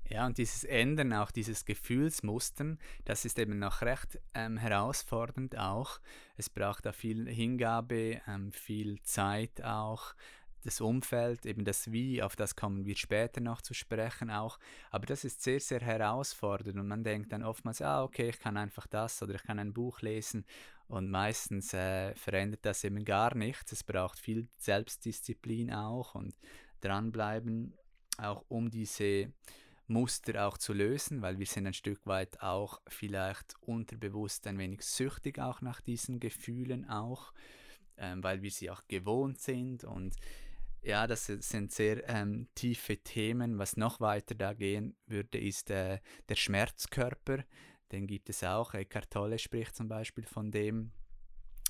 Ja, 0.09 0.27
und 0.27 0.39
dieses 0.39 0.65
Ändern, 0.65 1.13
auch 1.13 1.31
dieses 1.31 1.65
Gefühlsmustern, 1.65 2.81
das 3.05 3.25
ist 3.25 3.39
eben 3.39 3.61
noch 3.61 3.83
recht 3.83 4.19
ähm, 4.35 4.57
herausfordernd 4.57 5.57
auch. 5.57 6.01
Es 6.37 6.51
braucht 6.51 6.85
da 6.85 6.93
viel 6.93 7.29
Hingabe, 7.29 8.21
ähm, 8.27 8.51
viel 8.51 9.01
Zeit 9.03 9.63
auch, 9.63 10.15
das 10.65 10.81
Umfeld, 10.81 11.47
eben 11.47 11.65
das 11.65 11.91
Wie, 11.91 12.23
auf 12.23 12.37
das 12.37 12.57
kommen 12.57 12.85
wir 12.85 12.97
später 12.97 13.41
noch 13.41 13.63
zu 13.63 13.75
sprechen 13.75 14.31
auch. 14.31 14.59
Aber 14.91 15.07
das 15.07 15.25
ist 15.25 15.43
sehr, 15.43 15.61
sehr 15.61 15.81
herausfordernd 15.81 16.79
und 16.79 16.89
man 16.89 17.05
denkt 17.05 17.33
dann 17.33 17.43
oftmals, 17.43 17.83
ah, 17.83 18.03
okay, 18.03 18.31
ich 18.31 18.39
kann 18.39 18.57
einfach 18.57 18.87
das 18.87 19.23
oder 19.23 19.35
ich 19.35 19.43
kann 19.43 19.59
ein 19.59 19.73
Buch 19.73 20.01
lesen 20.03 20.45
und 20.89 21.11
meistens 21.11 21.73
äh, 21.73 22.15
verändert 22.17 22.61
das 22.63 22.85
eben 22.85 23.05
gar 23.05 23.35
nichts. 23.37 23.73
Es 23.73 23.85
braucht 23.85 24.19
viel 24.19 24.49
Selbstdisziplin 24.59 25.73
auch 25.73 26.15
und 26.15 26.35
dranbleiben, 26.81 27.75
auch 28.19 28.45
um 28.49 28.71
diese 28.71 29.33
Muster 29.87 30.47
auch 30.47 30.57
zu 30.57 30.73
lösen, 30.73 31.21
weil 31.21 31.39
wir 31.39 31.47
sind 31.47 31.67
ein 31.67 31.75
Stück 31.75 32.07
weit 32.07 32.41
auch 32.43 32.81
vielleicht 32.87 33.55
unterbewusst 33.61 34.47
ein 34.47 34.59
wenig 34.59 34.83
süchtig 34.83 35.39
auch 35.39 35.61
nach 35.61 35.81
diesen 35.81 36.21
Gefühlen 36.21 36.89
auch, 36.89 37.33
ähm, 37.97 38.23
weil 38.23 38.43
wir 38.43 38.51
sie 38.51 38.71
auch 38.71 38.83
gewohnt 38.89 39.41
sind 39.41 39.85
und 39.85 40.15
ja, 40.83 41.07
das 41.07 41.27
sind 41.27 41.73
sehr 41.73 42.09
ähm, 42.09 42.49
tiefe 42.55 42.99
Themen. 42.99 43.59
Was 43.59 43.77
noch 43.77 44.01
weiter 44.01 44.35
da 44.35 44.55
gehen 44.55 44.97
würde, 45.07 45.39
ist 45.39 45.71
äh, 45.71 45.99
der 46.29 46.37
Schmerzkörper 46.37 47.45
den 47.93 48.07
gibt 48.07 48.29
es 48.29 48.45
auch. 48.45 48.75
Eckhart 48.75 49.11
Tolle 49.11 49.39
spricht 49.39 49.75
zum 49.75 49.89
Beispiel 49.89 50.25
von 50.25 50.51
dem. 50.51 50.93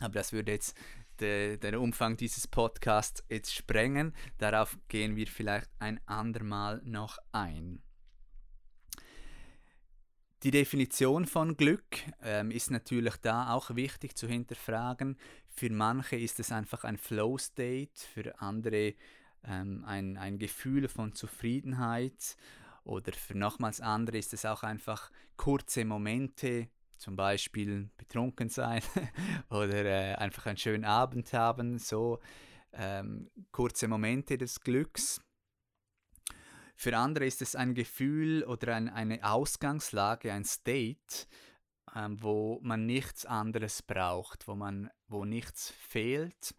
Aber 0.00 0.14
das 0.14 0.32
würde 0.32 0.52
jetzt 0.52 0.76
de, 1.20 1.56
den 1.56 1.76
Umfang 1.76 2.16
dieses 2.16 2.46
Podcasts 2.46 3.24
jetzt 3.28 3.54
sprengen. 3.54 4.14
Darauf 4.38 4.78
gehen 4.88 5.16
wir 5.16 5.26
vielleicht 5.26 5.68
ein 5.78 6.00
andermal 6.06 6.80
noch 6.84 7.18
ein. 7.32 7.82
Die 10.42 10.50
Definition 10.50 11.26
von 11.26 11.54
Glück 11.58 11.98
ähm, 12.22 12.50
ist 12.50 12.70
natürlich 12.70 13.16
da 13.16 13.52
auch 13.52 13.74
wichtig 13.76 14.16
zu 14.16 14.26
hinterfragen. 14.26 15.18
Für 15.50 15.70
manche 15.70 16.16
ist 16.16 16.40
es 16.40 16.52
einfach 16.52 16.84
ein 16.84 16.96
Flow-State, 16.96 18.00
für 18.14 18.40
andere 18.40 18.94
ähm, 19.44 19.84
ein, 19.84 20.16
ein 20.16 20.38
Gefühl 20.38 20.88
von 20.88 21.14
Zufriedenheit 21.14 22.36
oder 22.84 23.12
für 23.12 23.36
nochmals 23.36 23.80
andere 23.80 24.18
ist 24.18 24.32
es 24.32 24.44
auch 24.44 24.62
einfach 24.62 25.10
kurze 25.36 25.84
Momente, 25.84 26.68
zum 26.96 27.16
Beispiel 27.16 27.90
betrunken 27.96 28.48
sein 28.48 28.82
oder 29.50 29.84
äh, 29.84 30.14
einfach 30.14 30.46
einen 30.46 30.56
schönen 30.56 30.84
Abend 30.84 31.32
haben, 31.32 31.78
so 31.78 32.20
ähm, 32.72 33.30
kurze 33.52 33.88
Momente 33.88 34.38
des 34.38 34.60
Glücks. 34.60 35.20
Für 36.76 36.96
andere 36.96 37.26
ist 37.26 37.42
es 37.42 37.54
ein 37.56 37.74
Gefühl 37.74 38.42
oder 38.44 38.74
ein, 38.74 38.88
eine 38.88 39.22
Ausgangslage, 39.22 40.32
ein 40.32 40.44
State, 40.44 41.26
ähm, 41.94 42.22
wo 42.22 42.60
man 42.62 42.86
nichts 42.86 43.26
anderes 43.26 43.82
braucht, 43.82 44.48
wo, 44.48 44.54
man, 44.54 44.90
wo 45.08 45.24
nichts 45.24 45.70
fehlt. 45.70 46.54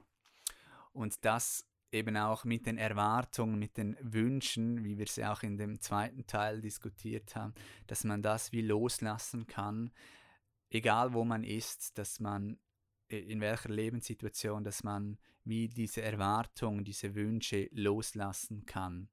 Und 0.93 1.23
das 1.25 1.65
eben 1.91 2.15
auch 2.17 2.45
mit 2.45 2.65
den 2.65 2.77
Erwartungen, 2.77 3.59
mit 3.59 3.77
den 3.77 3.97
Wünschen, 4.01 4.83
wie 4.83 4.97
wir 4.97 5.07
sie 5.07 5.25
auch 5.25 5.43
in 5.43 5.57
dem 5.57 5.79
zweiten 5.81 6.25
Teil 6.25 6.61
diskutiert 6.61 7.35
haben, 7.35 7.53
dass 7.87 8.03
man 8.03 8.21
das 8.21 8.51
wie 8.51 8.61
loslassen 8.61 9.45
kann, 9.45 9.91
egal 10.69 11.13
wo 11.13 11.25
man 11.25 11.43
ist, 11.43 11.97
dass 11.97 12.19
man 12.19 12.59
in 13.07 13.41
welcher 13.41 13.69
Lebenssituation, 13.69 14.63
dass 14.63 14.83
man 14.83 15.17
wie 15.43 15.67
diese 15.67 16.01
Erwartungen, 16.01 16.85
diese 16.85 17.13
Wünsche 17.13 17.67
loslassen 17.71 18.65
kann. 18.65 19.09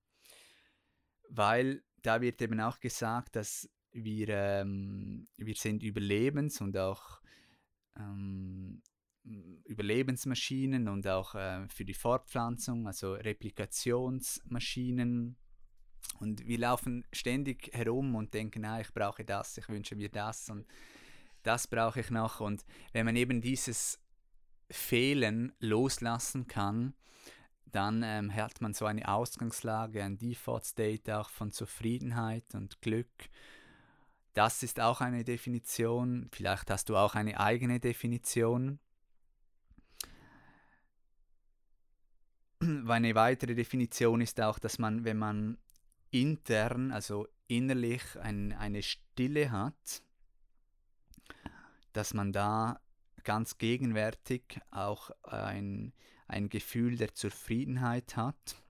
Weil 1.29 1.83
da 2.03 2.21
wird 2.21 2.41
eben 2.43 2.61
auch 2.61 2.79
gesagt, 2.79 3.35
dass 3.35 3.69
wir, 4.05 4.29
ähm, 4.29 5.27
wir 5.37 5.55
sind 5.55 5.83
Überlebens- 5.83 6.63
und 6.63 6.77
auch 6.77 7.21
ähm, 7.99 8.83
Überlebensmaschinen 9.65 10.89
und 10.89 11.07
auch 11.07 11.35
äh, 11.35 11.69
für 11.69 11.85
die 11.85 11.95
Fortpflanzung, 11.95 12.87
also 12.87 13.15
Replikationsmaschinen. 13.15 15.37
Und 16.21 16.47
wir 16.47 16.59
laufen 16.59 17.05
ständig 17.13 17.71
herum 17.75 18.15
und 18.15 18.33
denken, 18.35 18.65
ah, 18.65 18.81
ich 18.81 18.95
brauche 18.95 19.25
das, 19.25 19.59
ich 19.59 19.69
wünsche 19.69 19.97
mir 19.97 20.09
das 20.09 20.49
und 20.49 20.65
das 21.43 21.67
brauche 21.67 21.99
ich 22.01 22.11
noch. 22.11 22.41
Und 22.41 22.65
wenn 22.93 23.05
man 23.05 23.17
eben 23.17 23.41
dieses 23.41 24.01
Fehlen 24.71 25.53
loslassen 25.61 26.47
kann, 26.47 26.95
dann 27.67 28.03
ähm, 28.03 28.35
hat 28.35 28.61
man 28.61 28.75
so 28.75 28.87
eine 28.87 29.09
Ausgangslage, 29.09 30.03
ein 30.03 30.19
Default 30.19 30.65
State 30.65 31.19
auch 31.19 31.29
von 31.29 31.53
Zufriedenheit 31.53 32.55
und 32.55 32.81
Glück. 32.81 33.29
Das 34.39 34.63
ist 34.63 34.79
auch 34.79 35.01
eine 35.01 35.25
Definition. 35.25 36.29
Vielleicht 36.31 36.71
hast 36.71 36.89
du 36.91 36.97
auch 36.97 37.17
eine 37.17 37.41
eigene 37.41 37.81
Definition. 37.81 38.79
eine 42.61 43.17
weitere 43.17 43.57
Definition 43.57 44.21
ist 44.21 44.41
auch, 44.41 44.61
dass 44.61 44.79
man, 44.79 45.03
wenn 45.03 45.19
man 45.19 45.59
intern, 46.13 46.93
also 46.93 47.27
innerlich 47.49 48.17
ein, 48.21 48.53
eine 48.53 48.85
Stille 48.85 49.51
hat, 49.51 50.05
dass 51.93 52.15
man 52.15 52.33
da 52.33 52.81
ganz 53.25 53.59
gegenwärtig 53.59 54.61
auch 54.71 55.11
ein, 55.25 55.93
ein 56.29 56.49
Gefühl 56.49 56.97
der 56.97 57.13
Zufriedenheit 57.13 58.17
hat. 58.17 58.63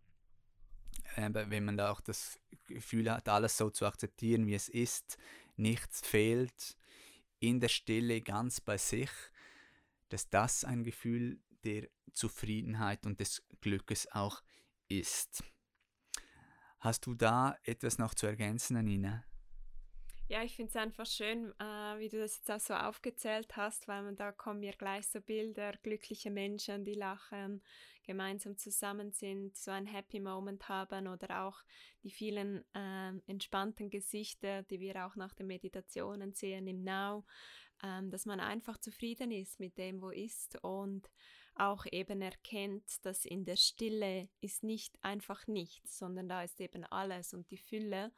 Äh, 1.17 1.29
wenn 1.35 1.67
man 1.67 1.77
da 1.77 1.91
auch 1.91 2.01
das 2.01 2.41
Gefühl 2.69 3.13
hat, 3.13 3.29
alles 3.29 3.59
so 3.59 3.69
zu 3.69 3.85
akzeptieren, 3.85 4.47
wie 4.47 4.55
es 4.55 4.71
ist, 4.71 5.19
nichts 5.59 6.07
fehlt, 6.07 6.77
in 7.41 7.61
der 7.61 7.69
Stille 7.69 8.21
ganz 8.21 8.61
bei 8.61 8.79
sich, 8.79 9.11
dass 10.09 10.29
das 10.31 10.65
ein 10.65 10.85
Gefühl 10.85 11.41
der 11.65 11.89
Zufriedenheit 12.13 13.07
und 13.07 13.21
des 13.21 13.47
Glückes 13.61 14.11
auch 14.13 14.43
ist. 14.89 15.45
Hast 16.81 17.07
du 17.07 17.15
da 17.15 17.57
etwas 17.65 17.99
noch 17.99 18.15
zu 18.15 18.27
ergänzen, 18.27 18.77
Anina? 18.77 19.25
Ja, 20.29 20.43
ich 20.43 20.57
finde 20.57 20.69
es 20.69 20.77
einfach 20.77 21.07
schön, 21.07 21.53
äh, 21.59 21.99
wie 21.99 22.09
du 22.11 22.19
das 22.19 22.37
jetzt 22.37 22.51
auch 22.51 22.61
so 22.61 22.75
aufgezählt 22.75 23.57
hast, 23.57 23.89
weil 23.89 24.03
man 24.03 24.15
da 24.15 24.31
kommen 24.31 24.61
mir 24.61 24.73
gleich 24.73 25.07
so 25.09 25.23
Bilder, 25.23 25.73
glückliche 25.83 26.31
Menschen, 26.31 26.85
die 26.85 26.95
lachen, 26.95 27.63
gemeinsam 28.09 28.57
zusammen 28.57 29.13
sind, 29.13 29.55
so 29.55 29.71
ein 29.71 29.85
Happy 29.85 30.19
Moment 30.19 30.67
haben 30.71 31.09
oder 31.09 31.45
auch 31.45 31.61
die 32.03 32.11
vielen 32.11 32.65
äh, 32.75 33.13
entspannten 33.27 33.91
Gesichter, 33.91 34.63
die 34.63 34.81
wir 34.81 35.07
auch 35.07 35.15
nach 35.15 35.35
den 35.35 35.47
Meditationen 35.47 36.33
sehen 36.33 36.67
im 36.67 36.83
Now, 36.83 37.27
äh, 37.83 38.01
dass 38.09 38.25
man 38.25 38.41
einfach 38.41 38.79
zufrieden 38.79 39.31
ist 39.31 39.61
mit 39.61 39.77
dem, 39.77 40.01
wo 40.01 40.09
ist 40.09 40.57
und 40.65 41.11
auch 41.55 41.85
eben 41.93 42.23
erkennt, 42.23 43.05
dass 43.05 43.27
in 43.27 43.45
der 43.45 43.57
Stille 43.57 44.31
ist 44.41 44.65
nicht 44.65 44.97
einfach 45.03 45.47
nichts, 45.47 45.99
sondern 45.99 46.31
da 46.31 46.43
ist 46.43 46.59
eben 46.63 46.85
alles 46.85 47.35
und 47.35 47.51
die 47.51 47.59
Fülle 47.59 48.11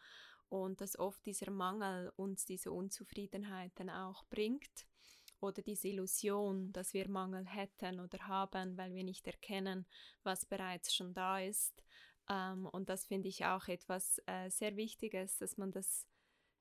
und 0.48 0.80
dass 0.80 0.96
oft 1.00 1.26
dieser 1.26 1.50
Mangel 1.50 2.12
uns 2.14 2.44
diese 2.44 2.70
Unzufriedenheiten 2.70 3.90
auch 3.90 4.24
bringt 4.26 4.86
oder 5.40 5.62
diese 5.62 5.88
Illusion, 5.88 6.72
dass 6.72 6.94
wir 6.94 7.08
Mangel 7.08 7.46
hätten 7.46 8.00
oder 8.00 8.18
haben, 8.26 8.76
weil 8.76 8.94
wir 8.94 9.04
nicht 9.04 9.26
erkennen, 9.26 9.86
was 10.22 10.44
bereits 10.44 10.94
schon 10.94 11.14
da 11.14 11.40
ist. 11.40 11.82
Ähm, 12.28 12.66
und 12.66 12.88
das 12.88 13.06
finde 13.06 13.28
ich 13.28 13.44
auch 13.44 13.68
etwas 13.68 14.20
äh, 14.26 14.50
sehr 14.50 14.76
Wichtiges, 14.76 15.38
dass 15.38 15.56
man 15.56 15.72
das 15.72 16.06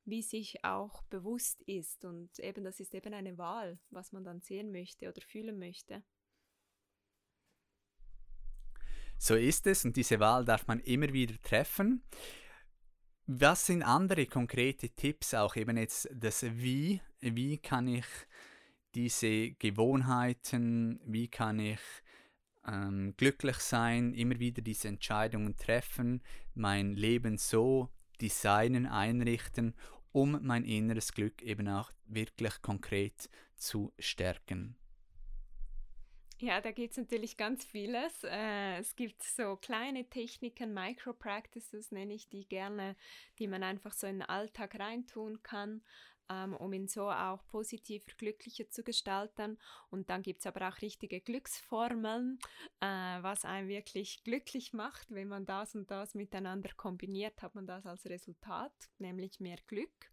wie 0.06 0.22
sich 0.24 0.64
auch 0.64 1.04
bewusst 1.04 1.62
ist 1.64 2.04
und 2.04 2.40
eben 2.40 2.64
das 2.64 2.80
ist 2.80 2.96
eben 2.96 3.14
eine 3.14 3.38
Wahl, 3.38 3.80
was 3.90 4.12
man 4.12 4.24
dann 4.24 4.42
sehen 4.42 4.72
möchte 4.72 5.08
oder 5.08 5.22
fühlen 5.22 5.60
möchte. 5.60 6.04
So 9.18 9.36
ist 9.36 9.68
es 9.68 9.86
und 9.86 9.96
diese 9.98 10.20
Wahl 10.20 10.46
darf 10.46 10.66
man 10.68 10.80
immer 10.80 11.12
wieder 11.12 11.40
treffen. 11.42 12.04
Was 13.28 13.66
sind 13.68 13.84
andere 13.84 14.26
konkrete 14.26 14.90
Tipps, 14.90 15.34
auch 15.34 15.56
eben 15.56 15.78
jetzt 15.78 16.10
das 16.12 16.44
Wie? 16.44 17.02
Wie 17.20 17.58
kann 17.58 17.88
ich 17.88 18.06
diese 18.96 19.52
Gewohnheiten, 19.52 21.00
wie 21.06 21.28
kann 21.28 21.60
ich 21.60 21.80
ähm, 22.68 23.14
glücklich 23.18 23.58
sein, 23.58 24.14
immer 24.14 24.40
wieder 24.40 24.62
diese 24.62 24.88
Entscheidungen 24.88 25.56
treffen, 25.56 26.22
mein 26.56 26.94
Leben 26.94 27.38
so 27.38 27.90
designen, 28.22 28.86
einrichten, 28.86 29.76
um 30.12 30.40
mein 30.42 30.66
inneres 30.66 31.14
Glück 31.14 31.42
eben 31.42 31.68
auch 31.68 31.92
wirklich 32.06 32.62
konkret 32.62 33.30
zu 33.56 33.94
stärken. 34.00 34.76
Ja, 36.42 36.62
da 36.62 36.72
gibt 36.72 36.92
es 36.92 36.98
natürlich 36.98 37.36
ganz 37.36 37.66
vieles. 37.66 38.24
Äh, 38.24 38.78
es 38.78 38.96
gibt 38.96 39.22
so 39.24 39.58
kleine 39.58 40.10
Techniken, 40.10 40.74
Micro-Practices 40.74 41.92
nenne 41.92 42.14
ich 42.14 42.30
die 42.30 42.48
gerne, 42.48 42.96
die 43.40 43.48
man 43.48 43.62
einfach 43.62 43.92
so 43.92 44.08
in 44.08 44.20
den 44.20 44.30
Alltag 44.30 44.80
reintun 44.80 45.44
kann, 45.44 45.82
ähm, 46.30 46.56
um 46.56 46.72
ihn 46.74 46.88
so 46.88 47.10
auch 47.10 47.46
positiver, 47.48 48.06
glücklicher 48.18 48.70
zu 48.70 48.84
gestalten. 48.84 49.58
Und 49.90 50.10
dann 50.10 50.22
gibt 50.22 50.40
es 50.40 50.46
aber 50.46 50.68
auch 50.68 50.82
richtige 50.82 51.22
Glücksformeln, 51.22 52.40
äh, 52.80 52.86
was 52.86 53.46
einen 53.46 53.68
wirklich 53.68 54.24
glücklich 54.24 54.74
macht. 54.74 55.10
Wenn 55.12 55.28
man 55.28 55.46
das 55.46 55.76
und 55.76 55.90
das 55.92 56.16
miteinander 56.16 56.70
kombiniert, 56.76 57.42
hat 57.42 57.56
man 57.56 57.68
das 57.68 57.86
als 57.86 58.06
Resultat, 58.06 58.74
nämlich 59.00 59.40
mehr 59.40 59.58
Glück. 59.68 60.12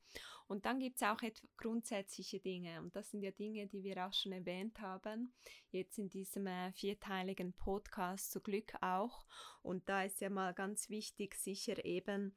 Und 0.49 0.65
dann 0.65 0.79
gibt 0.79 0.97
es 0.97 1.03
auch 1.03 1.21
grundsätzliche 1.57 2.39
Dinge. 2.39 2.81
Und 2.81 2.95
das 2.95 3.11
sind 3.11 3.23
ja 3.23 3.33
Dinge, 3.33 3.67
die 3.67 3.83
wir 3.83 4.07
auch 4.07 4.13
schon 4.13 4.33
erwähnt 4.33 4.81
haben, 4.81 5.33
jetzt 5.71 5.99
in 5.99 6.09
diesem 6.09 6.47
äh, 6.47 6.73
vierteiligen 6.73 7.53
Podcast 7.53 8.31
zu 8.31 8.41
Glück 8.41 8.75
auch. 8.81 9.27
Und 9.63 9.89
da 9.89 10.05
ist 10.05 10.21
ja 10.21 10.31
mal 10.31 10.55
ganz 10.55 10.89
wichtig, 10.89 11.35
sicher 11.35 11.85
eben 11.85 12.37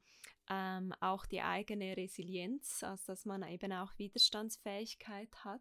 ähm, 0.50 0.92
auch 1.00 1.26
die 1.26 1.42
eigene 1.42 1.96
Resilienz, 1.96 2.82
also 2.82 3.12
dass 3.12 3.24
man 3.24 3.44
eben 3.44 3.72
auch 3.72 3.96
Widerstandsfähigkeit 3.98 5.44
hat, 5.44 5.60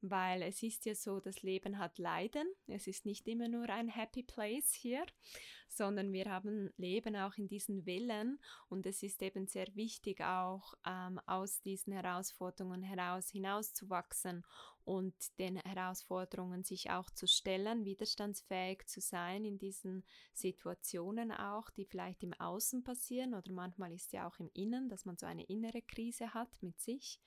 weil 0.00 0.42
es 0.42 0.62
ist 0.64 0.84
ja 0.84 0.96
so, 0.96 1.20
das 1.20 1.42
Leben 1.42 1.78
hat 1.78 1.98
Leiden. 1.98 2.46
Es 2.66 2.88
ist 2.88 3.06
nicht 3.06 3.28
immer 3.28 3.48
nur 3.48 3.68
ein 3.70 3.88
Happy 3.88 4.24
Place 4.24 4.72
hier, 4.72 5.06
sondern 5.68 6.12
wir 6.12 6.26
haben 6.26 6.70
Leben 6.76 7.14
auch 7.14 7.36
in 7.36 7.46
diesen 7.46 7.86
Wellen 7.86 8.40
und 8.68 8.84
es 8.84 9.04
ist 9.04 9.22
eben 9.22 9.46
sehr 9.46 9.68
wichtig 9.76 10.20
auch 10.20 10.74
ähm, 10.84 11.20
aus 11.26 11.62
diesen 11.62 11.92
Herausforderungen 11.92 12.82
heraus 12.82 13.30
hinauszuwachsen 13.30 14.44
und 14.86 15.14
den 15.40 15.56
Herausforderungen 15.56 16.62
sich 16.62 16.90
auch 16.90 17.10
zu 17.10 17.26
stellen, 17.26 17.84
widerstandsfähig 17.84 18.86
zu 18.86 19.00
sein 19.00 19.44
in 19.44 19.58
diesen 19.58 20.04
Situationen 20.32 21.32
auch, 21.32 21.70
die 21.70 21.84
vielleicht 21.84 22.22
im 22.22 22.32
Außen 22.34 22.84
passieren 22.84 23.34
oder 23.34 23.50
manchmal 23.50 23.92
ist 23.92 24.12
ja 24.12 24.28
auch 24.28 24.38
im 24.38 24.48
Innen, 24.54 24.88
dass 24.88 25.04
man 25.04 25.18
so 25.18 25.26
eine 25.26 25.42
innere 25.44 25.82
Krise 25.82 26.34
hat 26.34 26.62
mit 26.62 26.80
sich 26.80 27.20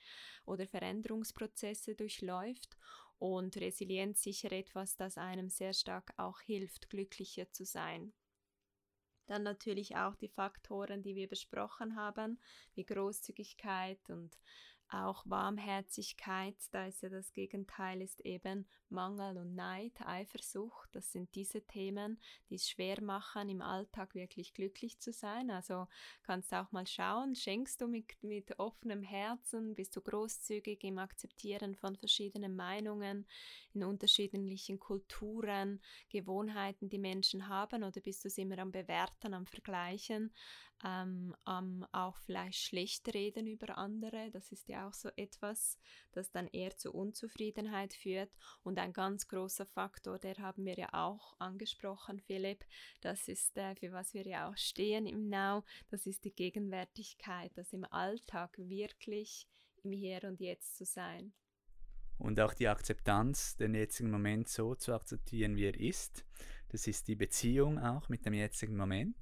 oder 0.45 0.67
Veränderungsprozesse 0.67 1.95
durchläuft 1.95 2.77
und 3.17 3.57
Resilienz 3.57 4.23
sicher 4.23 4.53
etwas, 4.53 4.95
das 4.95 5.17
einem 5.17 5.49
sehr 5.49 5.73
stark 5.73 6.13
auch 6.15 6.39
hilft, 6.39 6.89
glücklicher 6.89 7.51
zu 7.51 7.65
sein. 7.65 8.13
Dann 9.25 9.43
natürlich 9.43 9.97
auch 9.97 10.15
die 10.15 10.29
Faktoren, 10.29 11.01
die 11.01 11.15
wir 11.15 11.27
besprochen 11.27 11.97
haben, 11.97 12.39
wie 12.73 12.85
Großzügigkeit 12.85 14.09
und 14.09 14.39
auch 14.91 15.23
Warmherzigkeit, 15.25 16.55
da 16.71 16.85
ist 16.87 17.01
ja 17.03 17.09
das 17.09 17.31
Gegenteil, 17.33 18.01
ist 18.01 18.21
eben 18.21 18.67
Mangel 18.89 19.37
und 19.37 19.55
Neid, 19.55 19.93
Eifersucht. 20.05 20.89
Das 20.93 21.11
sind 21.11 21.33
diese 21.35 21.61
Themen, 21.61 22.19
die 22.49 22.55
es 22.55 22.69
schwer 22.69 23.01
machen, 23.01 23.49
im 23.49 23.61
Alltag 23.61 24.15
wirklich 24.15 24.53
glücklich 24.53 24.99
zu 24.99 25.13
sein. 25.13 25.51
Also 25.51 25.87
kannst 26.23 26.51
du 26.51 26.59
auch 26.59 26.71
mal 26.71 26.87
schauen, 26.87 27.35
schenkst 27.35 27.81
du 27.81 27.87
mit, 27.87 28.21
mit 28.23 28.57
offenem 28.57 29.03
Herzen, 29.03 29.75
bist 29.75 29.95
du 29.95 30.01
großzügig 30.01 30.83
im 30.83 30.97
Akzeptieren 30.97 31.75
von 31.75 31.95
verschiedenen 31.95 32.55
Meinungen, 32.55 33.27
in 33.73 33.83
unterschiedlichen 33.83 34.79
Kulturen, 34.79 35.81
Gewohnheiten, 36.09 36.89
die 36.89 36.97
Menschen 36.97 37.47
haben, 37.47 37.83
oder 37.83 38.01
bist 38.01 38.23
du 38.23 38.27
es 38.27 38.37
immer 38.37 38.57
am 38.57 38.71
Bewerten, 38.71 39.33
am 39.33 39.45
Vergleichen? 39.45 40.33
Ähm, 40.83 41.35
ähm, 41.47 41.85
auch 41.91 42.17
vielleicht 42.17 42.59
schlecht 42.59 43.13
reden 43.13 43.47
über 43.47 43.77
andere. 43.77 44.31
Das 44.31 44.51
ist 44.51 44.67
ja 44.69 44.87
auch 44.87 44.93
so 44.93 45.09
etwas, 45.15 45.77
das 46.11 46.31
dann 46.31 46.47
eher 46.47 46.75
zu 46.77 46.93
Unzufriedenheit 46.93 47.93
führt. 47.93 48.31
Und 48.63 48.79
ein 48.79 48.93
ganz 48.93 49.27
großer 49.27 49.65
Faktor, 49.65 50.19
der 50.19 50.37
haben 50.37 50.65
wir 50.65 50.75
ja 50.75 50.89
auch 50.93 51.35
angesprochen, 51.39 52.19
Philipp, 52.19 52.65
das 53.01 53.27
ist, 53.27 53.57
äh, 53.57 53.75
für 53.75 53.91
was 53.91 54.13
wir 54.13 54.25
ja 54.25 54.49
auch 54.49 54.57
stehen 54.57 55.05
im 55.05 55.29
Now, 55.29 55.63
das 55.89 56.05
ist 56.05 56.23
die 56.23 56.33
Gegenwärtigkeit, 56.33 57.51
das 57.55 57.73
im 57.73 57.85
Alltag 57.85 58.57
wirklich 58.57 59.47
im 59.83 59.91
Hier 59.91 60.23
und 60.23 60.39
Jetzt 60.39 60.77
zu 60.77 60.85
sein. 60.85 61.33
Und 62.17 62.39
auch 62.41 62.53
die 62.53 62.67
Akzeptanz, 62.67 63.55
den 63.55 63.73
jetzigen 63.73 64.11
Moment 64.11 64.49
so 64.49 64.75
zu 64.75 64.93
akzeptieren, 64.93 65.55
wie 65.55 65.65
er 65.65 65.79
ist. 65.79 66.25
Das 66.67 66.85
ist 66.85 67.07
die 67.07 67.15
Beziehung 67.15 67.79
auch 67.79 68.09
mit 68.09 68.25
dem 68.25 68.33
jetzigen 68.33 68.75
Moment. 68.75 69.15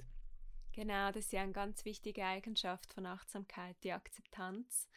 Genau, 0.77 1.07
das 1.07 1.25
ist 1.25 1.33
ja 1.33 1.41
eine 1.41 1.53
ganz 1.53 1.85
wichtige 1.85 2.23
Eigenschaft 2.23 2.93
von 2.93 3.07
Achtsamkeit, 3.07 3.75
die 3.83 3.93
Akzeptanz. 3.93 4.87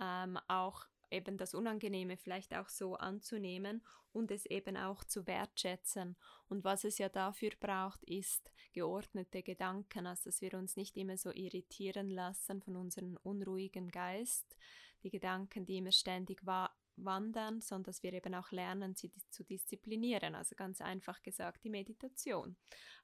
Ähm, 0.00 0.38
auch 0.48 0.86
eben 1.10 1.36
das 1.36 1.52
Unangenehme 1.52 2.16
vielleicht 2.16 2.54
auch 2.54 2.70
so 2.70 2.94
anzunehmen 2.94 3.82
und 4.14 4.30
es 4.30 4.46
eben 4.46 4.78
auch 4.78 5.04
zu 5.04 5.26
wertschätzen. 5.26 6.16
Und 6.48 6.64
was 6.64 6.84
es 6.84 6.96
ja 6.96 7.10
dafür 7.10 7.50
braucht, 7.60 8.02
ist 8.04 8.50
geordnete 8.72 9.42
Gedanken, 9.42 10.06
also 10.06 10.30
dass 10.30 10.40
wir 10.40 10.54
uns 10.54 10.74
nicht 10.74 10.96
immer 10.96 11.18
so 11.18 11.30
irritieren 11.34 12.08
lassen 12.08 12.62
von 12.62 12.74
unserem 12.74 13.18
unruhigen 13.22 13.90
Geist, 13.90 14.56
die 15.02 15.10
Gedanken, 15.10 15.66
die 15.66 15.76
immer 15.76 15.92
ständig 15.92 16.46
wa 16.46 16.74
wandern, 16.96 17.60
sondern 17.60 17.84
dass 17.84 18.02
wir 18.02 18.12
eben 18.12 18.34
auch 18.34 18.50
lernen, 18.50 18.94
sie 18.94 19.12
zu 19.30 19.44
disziplinieren. 19.44 20.34
Also 20.34 20.54
ganz 20.54 20.80
einfach 20.80 21.22
gesagt, 21.22 21.64
die 21.64 21.70
Meditation 21.70 22.56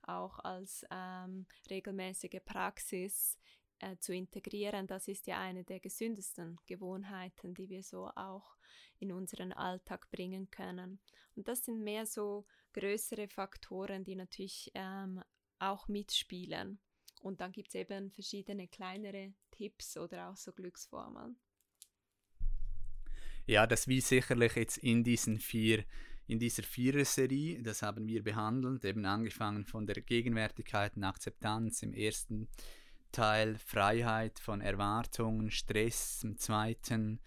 auch 0.02 0.38
als 0.40 0.85
ähm, 0.90 1.46
regelmäßige 1.70 2.40
Praxis 2.44 3.38
äh, 3.81 3.96
zu 3.98 4.14
integrieren. 4.14 4.87
Das 4.87 5.09
ist 5.09 5.26
ja 5.26 5.40
eine 5.40 5.64
der 5.64 5.81
gesündesten 5.81 6.59
Gewohnheiten, 6.66 7.55
die 7.55 7.68
wir 7.68 7.83
so 7.83 8.09
auch 8.14 8.57
in 8.98 9.12
unseren 9.12 9.52
Alltag 9.52 10.11
bringen 10.11 10.50
können. 10.50 11.00
Und 11.35 11.48
das 11.48 11.64
sind 11.64 11.83
mehr 11.83 12.07
so 12.07 12.46
größere 12.72 13.28
Faktoren, 13.28 14.05
die 14.05 14.14
natürlich 14.14 14.70
ähm, 14.74 15.22
auch 15.59 15.88
mitspielen. 15.88 16.81
Und 17.20 17.40
dann 17.40 17.52
gibt 17.52 17.68
es 17.68 17.74
eben 17.74 18.11
verschiedene 18.11 18.68
kleinere 18.68 19.33
Tipps 19.50 19.96
oder 19.96 20.31
auch 20.31 20.37
so 20.37 20.52
Glücksformeln. 20.52 21.37
Ja, 23.46 23.66
das 23.66 23.88
wie 23.88 24.00
sicherlich 24.00 24.55
jetzt 24.55 24.78
in 24.78 25.02
diesen 25.02 25.38
vier, 25.38 25.85
in 26.28 26.38
dieser 26.38 26.62
Vierer-Serie, 26.62 27.62
das 27.62 27.83
haben 27.83 28.07
wir 28.07 28.22
behandelt, 28.22 28.85
eben 28.85 29.05
angefangen 29.05 29.64
von 29.64 29.87
der 29.87 30.00
Gegenwärtigkeit 30.00 30.96
und 30.96 31.05
Akzeptanz 31.05 31.83
im 31.83 31.92
ersten 31.92 32.48
Teil, 33.11 33.59
Freiheit 33.59 34.38
von 34.38 34.61
Erwartungen, 34.61 35.50
Stress 35.50 36.22
im 36.22 36.38
zweiten, 36.38 37.20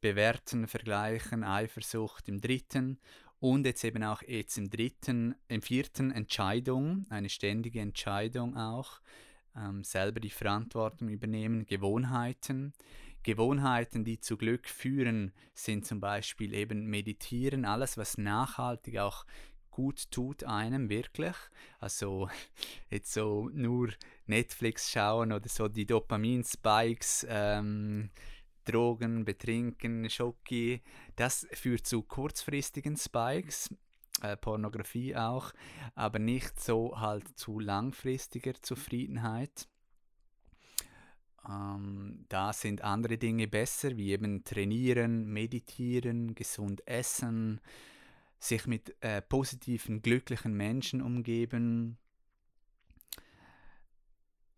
Bewerten, 0.00 0.68
Vergleichen, 0.68 1.44
Eifersucht 1.44 2.28
im 2.28 2.42
dritten 2.42 3.00
und 3.40 3.64
jetzt 3.64 3.84
eben 3.84 4.04
auch 4.04 4.22
jetzt 4.22 4.58
im 4.58 4.68
dritten, 4.68 5.34
im 5.48 5.62
vierten 5.62 6.10
Entscheidung, 6.10 7.06
eine 7.08 7.30
ständige 7.30 7.80
Entscheidung 7.80 8.56
auch, 8.56 9.00
ähm, 9.56 9.82
selber 9.82 10.20
die 10.20 10.30
Verantwortung 10.30 11.08
übernehmen, 11.08 11.64
Gewohnheiten, 11.64 12.74
Gewohnheiten, 13.24 14.04
die 14.04 14.20
zu 14.20 14.36
Glück 14.36 14.68
führen, 14.68 15.32
sind 15.54 15.84
zum 15.86 15.98
Beispiel 15.98 16.54
eben 16.54 16.86
Meditieren, 16.86 17.64
alles, 17.64 17.96
was 17.96 18.18
nachhaltig 18.18 18.98
auch 18.98 19.24
gut 19.70 20.10
tut 20.12 20.44
einem 20.44 20.88
wirklich. 20.88 21.34
Also 21.80 22.28
jetzt 22.90 23.12
so 23.12 23.50
nur 23.52 23.88
Netflix 24.26 24.92
schauen 24.92 25.32
oder 25.32 25.48
so 25.48 25.66
die 25.66 25.86
Dopamin-Spikes, 25.86 27.26
ähm, 27.28 28.10
Drogen, 28.64 29.24
Betrinken, 29.24 30.08
Schoki, 30.08 30.82
das 31.16 31.46
führt 31.52 31.86
zu 31.86 32.02
kurzfristigen 32.02 32.96
Spikes, 32.96 33.74
äh, 34.22 34.36
Pornografie 34.36 35.16
auch, 35.16 35.52
aber 35.94 36.18
nicht 36.18 36.60
so 36.60 36.98
halt 36.98 37.36
zu 37.36 37.58
langfristiger 37.58 38.54
Zufriedenheit. 38.54 39.68
Ähm, 41.48 42.24
da 42.28 42.52
sind 42.52 42.82
andere 42.82 43.18
Dinge 43.18 43.48
besser, 43.48 43.96
wie 43.96 44.12
eben 44.12 44.44
trainieren, 44.44 45.26
meditieren, 45.26 46.34
gesund 46.34 46.86
essen, 46.86 47.60
sich 48.38 48.66
mit 48.66 48.94
äh, 49.00 49.22
positiven, 49.22 50.02
glücklichen 50.02 50.54
Menschen 50.54 51.02
umgeben, 51.02 51.98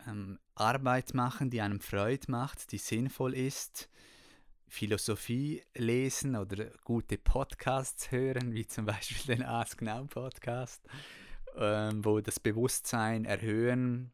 ähm, 0.06 0.38
Arbeit 0.54 1.14
machen, 1.14 1.50
die 1.50 1.60
einem 1.60 1.80
Freude 1.80 2.30
macht, 2.30 2.72
die 2.72 2.78
sinnvoll 2.78 3.34
ist, 3.34 3.88
Philosophie 4.68 5.62
lesen 5.74 6.36
oder 6.36 6.66
gute 6.84 7.18
Podcasts 7.18 8.10
hören, 8.10 8.52
wie 8.52 8.66
zum 8.66 8.86
Beispiel 8.86 9.36
den 9.36 9.44
Ask 9.44 9.82
Now 9.82 10.04
Podcast, 10.06 10.82
ähm, 11.56 12.04
wo 12.04 12.20
das 12.20 12.40
Bewusstsein 12.40 13.24
erhöhen, 13.24 14.12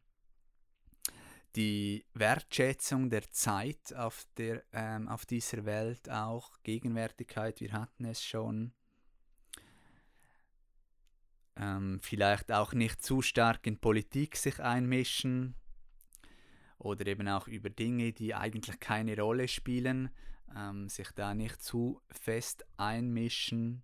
die 1.55 2.05
Wertschätzung 2.13 3.09
der 3.09 3.29
Zeit 3.31 3.93
auf, 3.95 4.25
der, 4.37 4.63
ähm, 4.71 5.07
auf 5.07 5.25
dieser 5.25 5.65
Welt 5.65 6.09
auch, 6.09 6.51
Gegenwärtigkeit, 6.63 7.59
wir 7.61 7.73
hatten 7.73 8.05
es 8.05 8.23
schon. 8.23 8.73
Ähm, 11.55 11.99
vielleicht 12.01 12.51
auch 12.51 12.73
nicht 12.73 13.03
zu 13.03 13.21
stark 13.21 13.67
in 13.67 13.79
Politik 13.79 14.35
sich 14.37 14.59
einmischen 14.59 15.55
oder 16.79 17.05
eben 17.05 17.27
auch 17.27 17.47
über 17.47 17.69
Dinge, 17.69 18.11
die 18.11 18.33
eigentlich 18.33 18.79
keine 18.79 19.15
Rolle 19.19 19.47
spielen, 19.47 20.09
ähm, 20.55 20.89
sich 20.89 21.11
da 21.11 21.35
nicht 21.35 21.61
zu 21.61 22.01
fest 22.09 22.65
einmischen. 22.77 23.83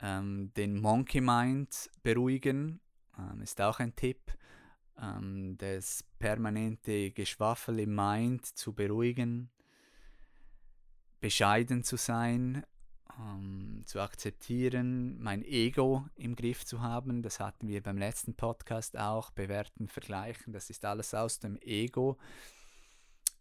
Ähm, 0.00 0.52
den 0.54 0.80
Monkey 0.80 1.20
Mind 1.20 1.88
beruhigen 2.02 2.80
ähm, 3.16 3.40
ist 3.40 3.60
auch 3.60 3.78
ein 3.78 3.94
Tipp 3.94 4.36
ähm, 5.00 5.56
das 5.58 6.04
permanente 6.18 7.10
Geschwaffel 7.10 7.80
im 7.80 7.94
Mind 7.94 8.46
zu 8.46 8.72
beruhigen, 8.72 9.50
bescheiden 11.20 11.82
zu 11.82 11.96
sein, 11.96 12.64
ähm, 13.18 13.82
zu 13.86 14.00
akzeptieren, 14.00 15.20
mein 15.22 15.42
Ego 15.44 16.06
im 16.16 16.36
Griff 16.36 16.64
zu 16.64 16.80
haben. 16.80 17.22
Das 17.22 17.40
hatten 17.40 17.68
wir 17.68 17.82
beim 17.82 17.98
letzten 17.98 18.34
Podcast 18.34 18.98
auch, 18.98 19.30
bewerten, 19.30 19.88
vergleichen. 19.88 20.52
Das 20.52 20.70
ist 20.70 20.84
alles 20.84 21.14
aus 21.14 21.38
dem 21.38 21.58
Ego. 21.62 22.18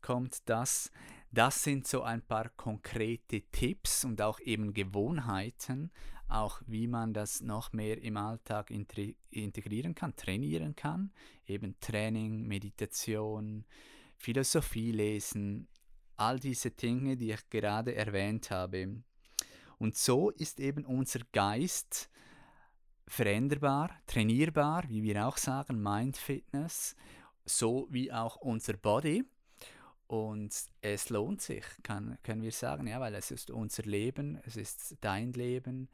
Kommt 0.01 0.47
das. 0.49 0.91
Das 1.31 1.63
sind 1.63 1.87
so 1.87 2.03
ein 2.03 2.21
paar 2.21 2.49
konkrete 2.49 3.41
Tipps 3.51 4.05
und 4.05 4.21
auch 4.21 4.39
eben 4.39 4.73
Gewohnheiten, 4.73 5.91
auch 6.27 6.61
wie 6.65 6.87
man 6.87 7.13
das 7.13 7.41
noch 7.41 7.71
mehr 7.73 8.01
im 8.01 8.17
Alltag 8.17 8.71
integrieren 8.71 9.95
kann, 9.95 10.15
trainieren 10.15 10.75
kann. 10.75 11.11
Eben 11.45 11.79
Training, 11.79 12.47
Meditation, 12.47 13.65
Philosophie 14.17 14.91
lesen, 14.91 15.67
all 16.17 16.39
diese 16.39 16.71
Dinge, 16.71 17.17
die 17.17 17.31
ich 17.31 17.49
gerade 17.49 17.95
erwähnt 17.95 18.49
habe. 18.51 19.03
Und 19.77 19.97
so 19.97 20.29
ist 20.31 20.59
eben 20.59 20.85
unser 20.85 21.19
Geist 21.31 22.09
veränderbar, 23.07 23.91
trainierbar, 24.07 24.89
wie 24.89 25.03
wir 25.03 25.27
auch 25.27 25.37
sagen, 25.37 25.81
Mind 25.81 26.17
Fitness, 26.17 26.95
so 27.45 27.87
wie 27.91 28.11
auch 28.11 28.37
unser 28.37 28.73
Body. 28.73 29.23
Und 30.07 30.53
es 30.81 31.09
lohnt 31.09 31.41
sich, 31.41 31.63
kann, 31.83 32.17
können 32.23 32.43
wir 32.43 32.51
sagen, 32.51 32.87
ja, 32.87 32.99
weil 32.99 33.15
es 33.15 33.31
ist 33.31 33.49
unser 33.49 33.83
Leben, 33.83 34.39
es 34.45 34.55
ist 34.55 34.97
dein 35.01 35.33
Leben 35.33 35.89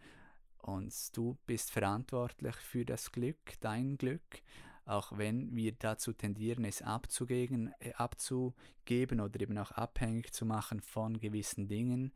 und 0.64 0.94
du 1.16 1.38
bist 1.46 1.72
verantwortlich 1.72 2.56
für 2.56 2.86
das 2.86 3.12
Glück, 3.12 3.60
dein 3.60 3.98
Glück, 3.98 4.42
auch 4.86 5.18
wenn 5.18 5.56
wir 5.56 5.74
dazu 5.74 6.14
tendieren, 6.14 6.66
es 6.66 6.82
abzugeben, 6.82 7.74
äh, 7.80 7.94
abzugeben 7.94 9.20
oder 9.22 9.40
eben 9.42 9.58
auch 9.58 9.72
abhängig 9.72 10.34
zu 10.34 10.46
machen 10.46 10.82
von 10.82 11.20
gewissen 11.20 11.68
Dingen. 11.68 12.14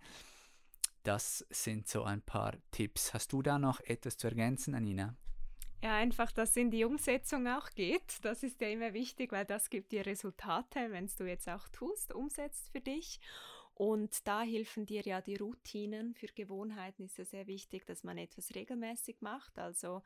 Das 1.03 1.45
sind 1.49 1.88
so 1.88 2.03
ein 2.03 2.21
paar 2.21 2.53
Tipps. 2.71 3.13
Hast 3.13 3.31
du 3.31 3.41
da 3.41 3.60
noch 3.60 3.79
etwas 3.81 4.17
zu 4.17 4.27
ergänzen, 4.27 4.73
Anina? 4.73 5.15
Ja, 5.84 5.97
einfach, 5.97 6.31
dass 6.31 6.51
es 6.51 6.58
in 6.58 6.71
die 6.71 6.84
Umsetzung 6.84 7.47
auch 7.47 7.69
geht. 7.69 8.23
Das 8.23 8.41
ist 8.41 8.60
ja 8.60 8.69
immer 8.69 8.93
wichtig, 8.93 9.31
weil 9.31 9.45
das 9.45 9.69
gibt 9.69 9.91
dir 9.91 10.05
Resultate, 10.05 10.91
wenn 10.91 11.05
es 11.05 11.15
du 11.15 11.25
jetzt 11.25 11.47
auch 11.47 11.67
tust, 11.69 12.12
umsetzt 12.12 12.69
für 12.71 12.81
dich. 12.81 13.19
Und 13.75 14.25
da 14.25 14.41
helfen 14.41 14.85
dir 14.85 15.01
ja 15.01 15.19
die 15.19 15.35
Routinen. 15.35 16.13
Für 16.15 16.27
Gewohnheiten 16.27 17.03
ist 17.03 17.19
es 17.19 17.31
sehr 17.31 17.45
wichtig, 17.45 17.85
dass 17.85 18.05
man 18.05 18.17
etwas 18.17 18.55
regelmäßig 18.55 19.17
macht. 19.19 19.59
Also 19.59 20.01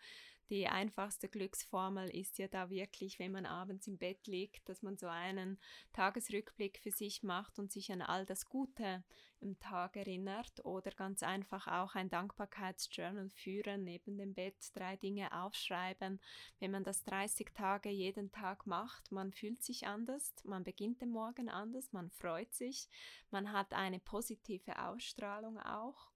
die 0.50 0.68
einfachste 0.68 1.30
Glücksformel 1.30 2.10
ist 2.10 2.40
ja 2.40 2.48
da 2.48 2.70
wirklich, 2.70 3.20
wenn 3.20 3.32
man 3.32 3.46
abends 3.46 3.88
im 3.88 3.98
Bett 3.98 4.26
liegt, 4.28 4.68
dass 4.68 4.82
man 4.82 4.98
so 4.98 5.08
einen 5.08 5.60
Tagesrückblick 5.94 6.80
für 6.80 6.92
sich 6.92 7.24
macht 7.24 7.60
und 7.60 7.72
sich 7.72 7.92
an 7.92 8.02
all 8.02 8.26
das 8.26 8.46
Gute 8.48 9.04
im 9.42 9.60
Tag 9.60 9.96
erinnert 9.96 10.66
oder 10.66 10.92
ganz 10.92 11.24
einfach 11.24 11.68
auch 11.68 11.96
ein 11.96 12.10
Dankbarkeitsjournal 12.10 13.30
führen, 13.30 13.84
neben 13.84 14.18
dem 14.18 14.34
Bett 14.34 14.56
drei 14.74 14.98
Dinge 14.98 15.32
aufschreiben. 15.44 16.20
Wenn 16.60 16.72
man 16.72 16.84
das 16.84 17.04
30 17.04 17.54
Tage 17.54 17.90
jeden 17.90 18.32
Tag 18.32 18.66
macht, 18.66 19.12
man 19.12 19.32
fühlt 19.32 19.64
sich 19.64 19.88
anders, 19.88 20.34
man 20.44 20.64
beginnt 20.64 21.02
den 21.02 21.12
Morgen 21.12 21.50
anders, 21.50 21.94
man 21.94 22.10
freut 22.10 22.54
sich, 22.54 22.90
man 23.32 23.52
hat 23.52 23.74
eine 23.74 24.00
positive 24.00 24.84
Ausstrahlung 24.84 25.60
auch. 25.60 26.09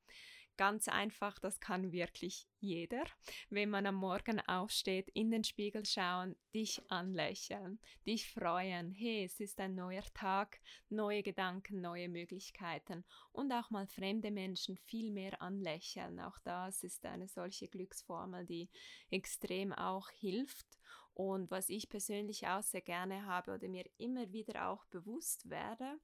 Ganz 0.56 0.88
einfach, 0.88 1.40
das 1.40 1.60
kann 1.60 1.92
wirklich 1.92 2.48
jeder. 2.60 3.06
Wenn 3.50 3.72
man 3.72 3.88
am 3.88 3.96
Morgen 3.96 4.40
aufsteht, 4.42 5.10
in 5.16 5.32
den 5.32 5.44
Spiegel 5.44 5.84
schauen, 5.84 6.36
dich 6.54 6.80
anlächeln, 6.92 7.80
dich 8.06 8.30
freuen. 8.30 8.92
Hey, 8.92 9.26
es 9.26 9.40
ist 9.40 9.60
ein 9.60 9.74
neuer 9.74 10.04
Tag, 10.14 10.60
neue 10.90 11.24
Gedanken, 11.24 11.82
neue 11.82 12.08
Möglichkeiten 12.08 13.04
und 13.32 13.52
auch 13.52 13.72
mal 13.72 13.88
fremde 13.88 14.30
Menschen 14.30 14.78
viel 14.78 15.10
mehr 15.10 15.42
anlächeln. 15.42 16.20
Auch 16.20 16.38
das 16.44 16.84
ist 16.84 17.04
eine 17.04 17.28
solche 17.28 17.68
Glücksformel, 17.68 18.46
die 18.46 18.70
extrem 19.10 19.74
auch 19.74 20.08
hilft. 20.12 20.68
Und 21.16 21.50
was 21.50 21.70
ich 21.70 21.90
persönlich 21.90 22.48
auch 22.48 22.62
sehr 22.62 22.82
gerne 22.82 23.26
habe 23.26 23.56
oder 23.56 23.68
mir 23.68 23.86
immer 23.98 24.32
wieder 24.32 24.68
auch 24.70 24.86
bewusst 24.86 25.50
werde, 25.50 26.00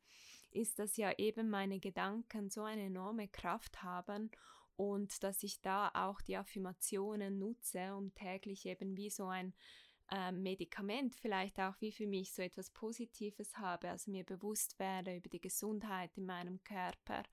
ist, 0.52 0.80
dass 0.80 0.98
ja 0.98 1.12
eben 1.18 1.50
meine 1.50 1.80
Gedanken 1.80 2.50
so 2.50 2.64
eine 2.64 2.84
enorme 2.84 3.28
Kraft 3.28 3.84
haben 3.84 4.32
und 4.76 5.24
dass 5.24 5.44
ich 5.44 5.62
da 5.62 5.92
auch 5.94 6.22
die 6.22 6.38
Affirmationen 6.38 7.38
nutze, 7.38 7.96
um 7.96 8.14
täglich 8.14 8.66
eben 8.66 8.96
wie 8.96 9.10
so 9.10 9.28
ein 9.28 9.54
äh, 10.12 10.32
Medikament 10.32 11.16
vielleicht 11.16 11.60
auch 11.60 11.76
wie 11.80 11.92
für 11.92 12.08
mich 12.08 12.34
so 12.34 12.42
etwas 12.42 12.72
Positives 12.72 13.58
habe, 13.58 13.90
also 13.90 14.10
mir 14.10 14.24
bewusst 14.24 14.80
werde 14.80 15.16
über 15.16 15.30
die 15.30 15.42
Gesundheit 15.42 16.18
in 16.18 16.26
meinem 16.26 16.64
Körper, 16.64 17.24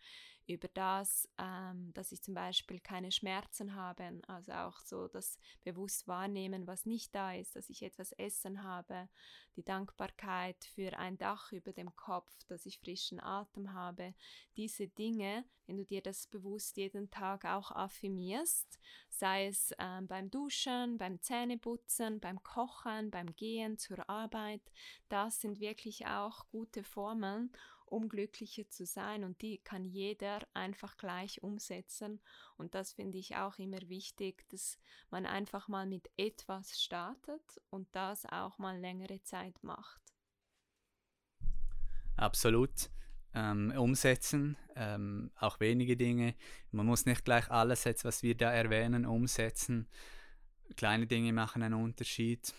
über 0.46 0.68
das, 0.68 1.28
ähm, 1.38 1.92
dass 1.94 2.12
ich 2.12 2.22
zum 2.22 2.34
Beispiel 2.34 2.80
keine 2.80 3.10
Schmerzen 3.10 3.74
habe, 3.74 4.20
also 4.28 4.52
auch 4.52 4.78
so 4.80 5.08
das 5.08 5.38
bewusst 5.64 6.06
wahrnehmen, 6.06 6.66
was 6.66 6.86
nicht 6.86 7.14
da 7.14 7.34
ist, 7.34 7.56
dass 7.56 7.68
ich 7.68 7.82
etwas 7.82 8.12
essen 8.12 8.62
habe, 8.62 9.08
die 9.56 9.64
Dankbarkeit 9.64 10.64
für 10.74 10.96
ein 10.98 11.18
Dach 11.18 11.50
über 11.52 11.72
dem 11.72 11.94
Kopf, 11.96 12.30
dass 12.46 12.66
ich 12.66 12.78
frischen 12.78 13.20
Atem 13.20 13.72
habe, 13.72 14.14
diese 14.56 14.86
Dinge, 14.86 15.44
wenn 15.66 15.78
du 15.78 15.84
dir 15.84 16.02
das 16.02 16.26
bewusst 16.26 16.76
jeden 16.76 17.10
Tag 17.10 17.44
auch 17.44 17.72
affirmierst, 17.72 18.78
sei 19.08 19.46
es 19.46 19.72
ähm, 19.78 20.06
beim 20.06 20.30
Duschen, 20.30 20.98
beim 20.98 21.20
Zähneputzen, 21.20 22.20
beim 22.20 22.42
Kochen, 22.42 23.10
beim 23.10 23.34
Gehen 23.34 23.78
zur 23.78 24.08
Arbeit, 24.08 24.62
das 25.08 25.40
sind 25.40 25.58
wirklich 25.58 26.06
auch 26.06 26.48
gute 26.50 26.84
Formeln, 26.84 27.50
um 27.86 28.08
glücklicher 28.08 28.68
zu 28.68 28.84
sein 28.86 29.24
und 29.24 29.40
die 29.42 29.58
kann 29.58 29.84
jeder 29.84 30.46
einfach 30.54 30.96
gleich 30.96 31.42
umsetzen 31.42 32.20
und 32.56 32.74
das 32.74 32.92
finde 32.92 33.18
ich 33.18 33.36
auch 33.36 33.58
immer 33.58 33.80
wichtig, 33.88 34.48
dass 34.48 34.78
man 35.10 35.26
einfach 35.26 35.68
mal 35.68 35.86
mit 35.86 36.10
etwas 36.16 36.80
startet 36.80 37.60
und 37.70 37.88
das 37.92 38.26
auch 38.26 38.58
mal 38.58 38.78
längere 38.78 39.22
Zeit 39.22 39.62
macht. 39.62 40.00
Absolut. 42.16 42.90
Ähm, 43.34 43.70
umsetzen, 43.76 44.56
ähm, 44.76 45.30
auch 45.36 45.60
wenige 45.60 45.94
Dinge. 45.96 46.34
Man 46.70 46.86
muss 46.86 47.04
nicht 47.04 47.24
gleich 47.24 47.50
alles 47.50 47.84
jetzt, 47.84 48.04
was 48.06 48.22
wir 48.22 48.34
da 48.34 48.50
erwähnen, 48.50 49.04
umsetzen. 49.04 49.88
Kleine 50.76 51.06
Dinge 51.06 51.34
machen 51.34 51.62
einen 51.62 51.74
Unterschied. 51.74 52.54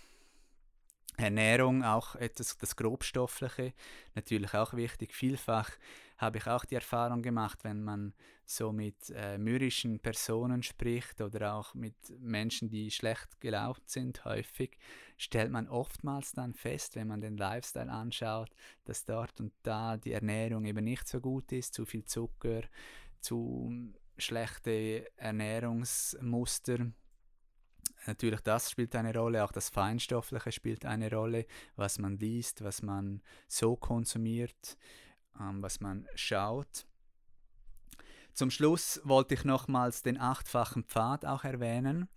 Ernährung 1.18 1.84
auch 1.84 2.16
etwas, 2.16 2.58
das 2.58 2.76
Grobstoffliche, 2.76 3.74
natürlich 4.16 4.54
auch 4.54 4.74
wichtig. 4.74 5.14
Vielfach 5.14 5.72
habe 6.18 6.38
ich 6.38 6.48
auch 6.48 6.66
die 6.66 6.76
Erfahrung 6.76 7.22
gemacht, 7.22 7.64
wenn 7.64 7.84
man 7.84 8.14
so 8.46 8.72
mit 8.72 9.10
äh, 9.10 9.38
mürrischen 9.38 10.00
Personen 10.00 10.64
spricht 10.64 11.20
oder 11.22 11.54
auch 11.54 11.74
mit 11.74 11.96
Menschen, 12.20 12.70
die 12.70 12.92
schlecht 12.92 13.42
gelaunt 13.42 13.82
sind, 13.88 14.26
häufig, 14.26 14.78
stellt 15.18 15.52
man 15.52 15.68
oftmals 15.68 16.32
dann 16.32 16.54
fest, 16.54 16.96
wenn 16.96 17.08
man 17.08 17.22
den 17.22 17.38
Lifestyle 17.38 17.92
anschaut, 17.92 18.50
dass 18.86 19.04
dort 19.04 19.40
und 19.40 19.54
da 19.64 19.98
die 19.98 20.14
Ernährung 20.14 20.66
eben 20.66 20.86
nicht 20.86 21.08
so 21.08 21.20
gut 21.20 21.52
ist, 21.52 21.74
zu 21.74 21.86
viel 21.86 22.06
Zucker, 22.06 22.62
zu 23.20 23.94
schlechte 24.18 25.06
Ernährungsmuster. 25.18 26.92
Natürlich, 28.08 28.41
das 28.41 28.72
spielt 28.72 28.96
eine 28.96 29.13
Rolle, 29.13 29.43
auch 29.43 29.52
das 29.52 29.70
Feinstoffliche 29.70 30.52
spielt 30.52 30.86
eine 30.86 31.12
Rolle, 31.12 31.46
was 31.76 32.00
man 32.00 32.17
liest, 32.17 32.63
was 32.63 32.82
man 32.82 33.22
so 33.48 33.76
konsumiert, 33.76 34.78
ähm, 35.39 35.62
was 35.62 35.82
man 35.82 36.08
schaut. 36.15 36.88
Zum 38.38 38.52
Schluss 38.52 39.02
wollte 39.04 39.34
ich 39.34 39.46
nochmals 39.46 40.04
den 40.04 40.20
achtfachen 40.20 40.84
Pfad 40.84 41.26
auch 41.26 41.43
erwähnen. 41.43 42.08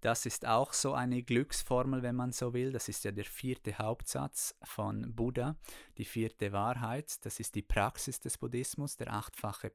Das 0.00 0.24
ist 0.24 0.46
auch 0.46 0.72
so 0.72 0.94
eine 0.94 1.22
Glücksformel, 1.22 2.02
wenn 2.02 2.16
man 2.16 2.32
so 2.32 2.54
will. 2.54 2.72
Das 2.72 2.88
ist 2.88 3.04
ja 3.04 3.12
der 3.12 3.26
vierte 3.26 3.76
Hauptsatz 3.76 4.54
von 4.62 5.14
Buddha, 5.14 5.56
die 5.98 6.06
vierte 6.06 6.52
Wahrheit. 6.52 7.22
Das 7.26 7.40
ist 7.40 7.56
die 7.56 7.62
Praxis 7.62 8.20
des 8.20 8.38
Buddhismus, 8.38 8.96
der 8.96 9.12
achtfache 9.12 9.70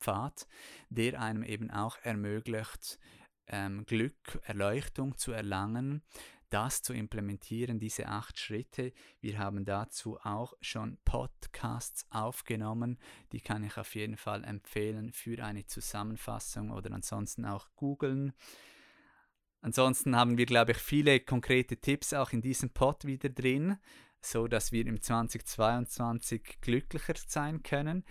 Pfad, 0.00 0.48
der 0.88 1.20
einem 1.20 1.44
eben 1.44 1.70
auch 1.70 1.96
ermöglicht, 2.02 2.98
ähm, 3.50 3.84
Glück, 3.86 4.40
Erleuchtung 4.44 5.16
zu 5.16 5.32
erlangen, 5.32 6.02
das 6.50 6.82
zu 6.82 6.92
implementieren, 6.92 7.78
diese 7.78 8.08
acht 8.08 8.38
Schritte. 8.38 8.92
Wir 9.20 9.38
haben 9.38 9.64
dazu 9.64 10.18
auch 10.22 10.54
schon 10.60 10.98
Podcasts 11.04 12.04
aufgenommen, 12.10 12.98
die 13.32 13.40
kann 13.40 13.62
ich 13.62 13.76
auf 13.76 13.94
jeden 13.94 14.16
Fall 14.16 14.44
empfehlen 14.44 15.12
für 15.12 15.42
eine 15.44 15.66
Zusammenfassung 15.66 16.70
oder 16.70 16.92
ansonsten 16.92 17.44
auch 17.44 17.68
googeln. 17.76 18.32
Ansonsten 19.62 20.16
haben 20.16 20.38
wir, 20.38 20.46
glaube 20.46 20.72
ich, 20.72 20.78
viele 20.78 21.20
konkrete 21.20 21.76
Tipps 21.76 22.14
auch 22.14 22.32
in 22.32 22.40
diesem 22.40 22.70
Pod 22.70 23.04
wieder 23.04 23.28
drin, 23.28 23.76
so 24.22 24.48
dass 24.48 24.72
wir 24.72 24.86
im 24.86 25.00
2022 25.00 26.58
glücklicher 26.60 27.14
sein 27.26 27.62
können. 27.62 28.04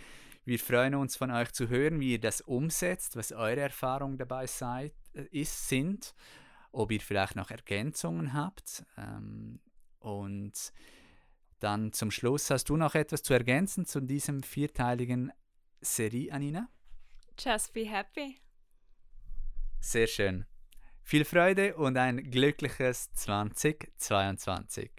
Wir 0.45 0.59
freuen 0.59 0.95
uns 0.95 1.15
von 1.15 1.31
euch 1.31 1.51
zu 1.51 1.69
hören, 1.69 1.99
wie 1.99 2.13
ihr 2.13 2.19
das 2.19 2.41
umsetzt, 2.41 3.15
was 3.15 3.31
eure 3.31 3.61
Erfahrungen 3.61 4.17
dabei 4.17 4.47
seid, 4.47 4.93
äh, 5.13 5.23
ist, 5.31 5.67
sind 5.67 6.13
ob 6.71 6.91
ihr 6.91 7.01
vielleicht 7.01 7.35
noch 7.35 7.51
Ergänzungen 7.51 8.33
habt. 8.33 8.85
Ähm, 8.97 9.59
und 9.99 10.53
dann 11.59 11.91
zum 11.93 12.11
Schluss, 12.11 12.49
hast 12.49 12.69
du 12.69 12.77
noch 12.77 12.95
etwas 12.95 13.23
zu 13.23 13.33
ergänzen 13.33 13.85
zu 13.85 13.99
diesem 13.99 14.43
vierteiligen 14.43 15.31
Serie, 15.81 16.31
Anina? 16.31 16.69
Just 17.37 17.73
be 17.73 17.85
happy. 17.85 18.39
Sehr 19.79 20.07
schön. 20.07 20.45
Viel 21.03 21.25
Freude 21.25 21.75
und 21.75 21.97
ein 21.97 22.29
glückliches 22.29 23.11
2022. 23.13 24.91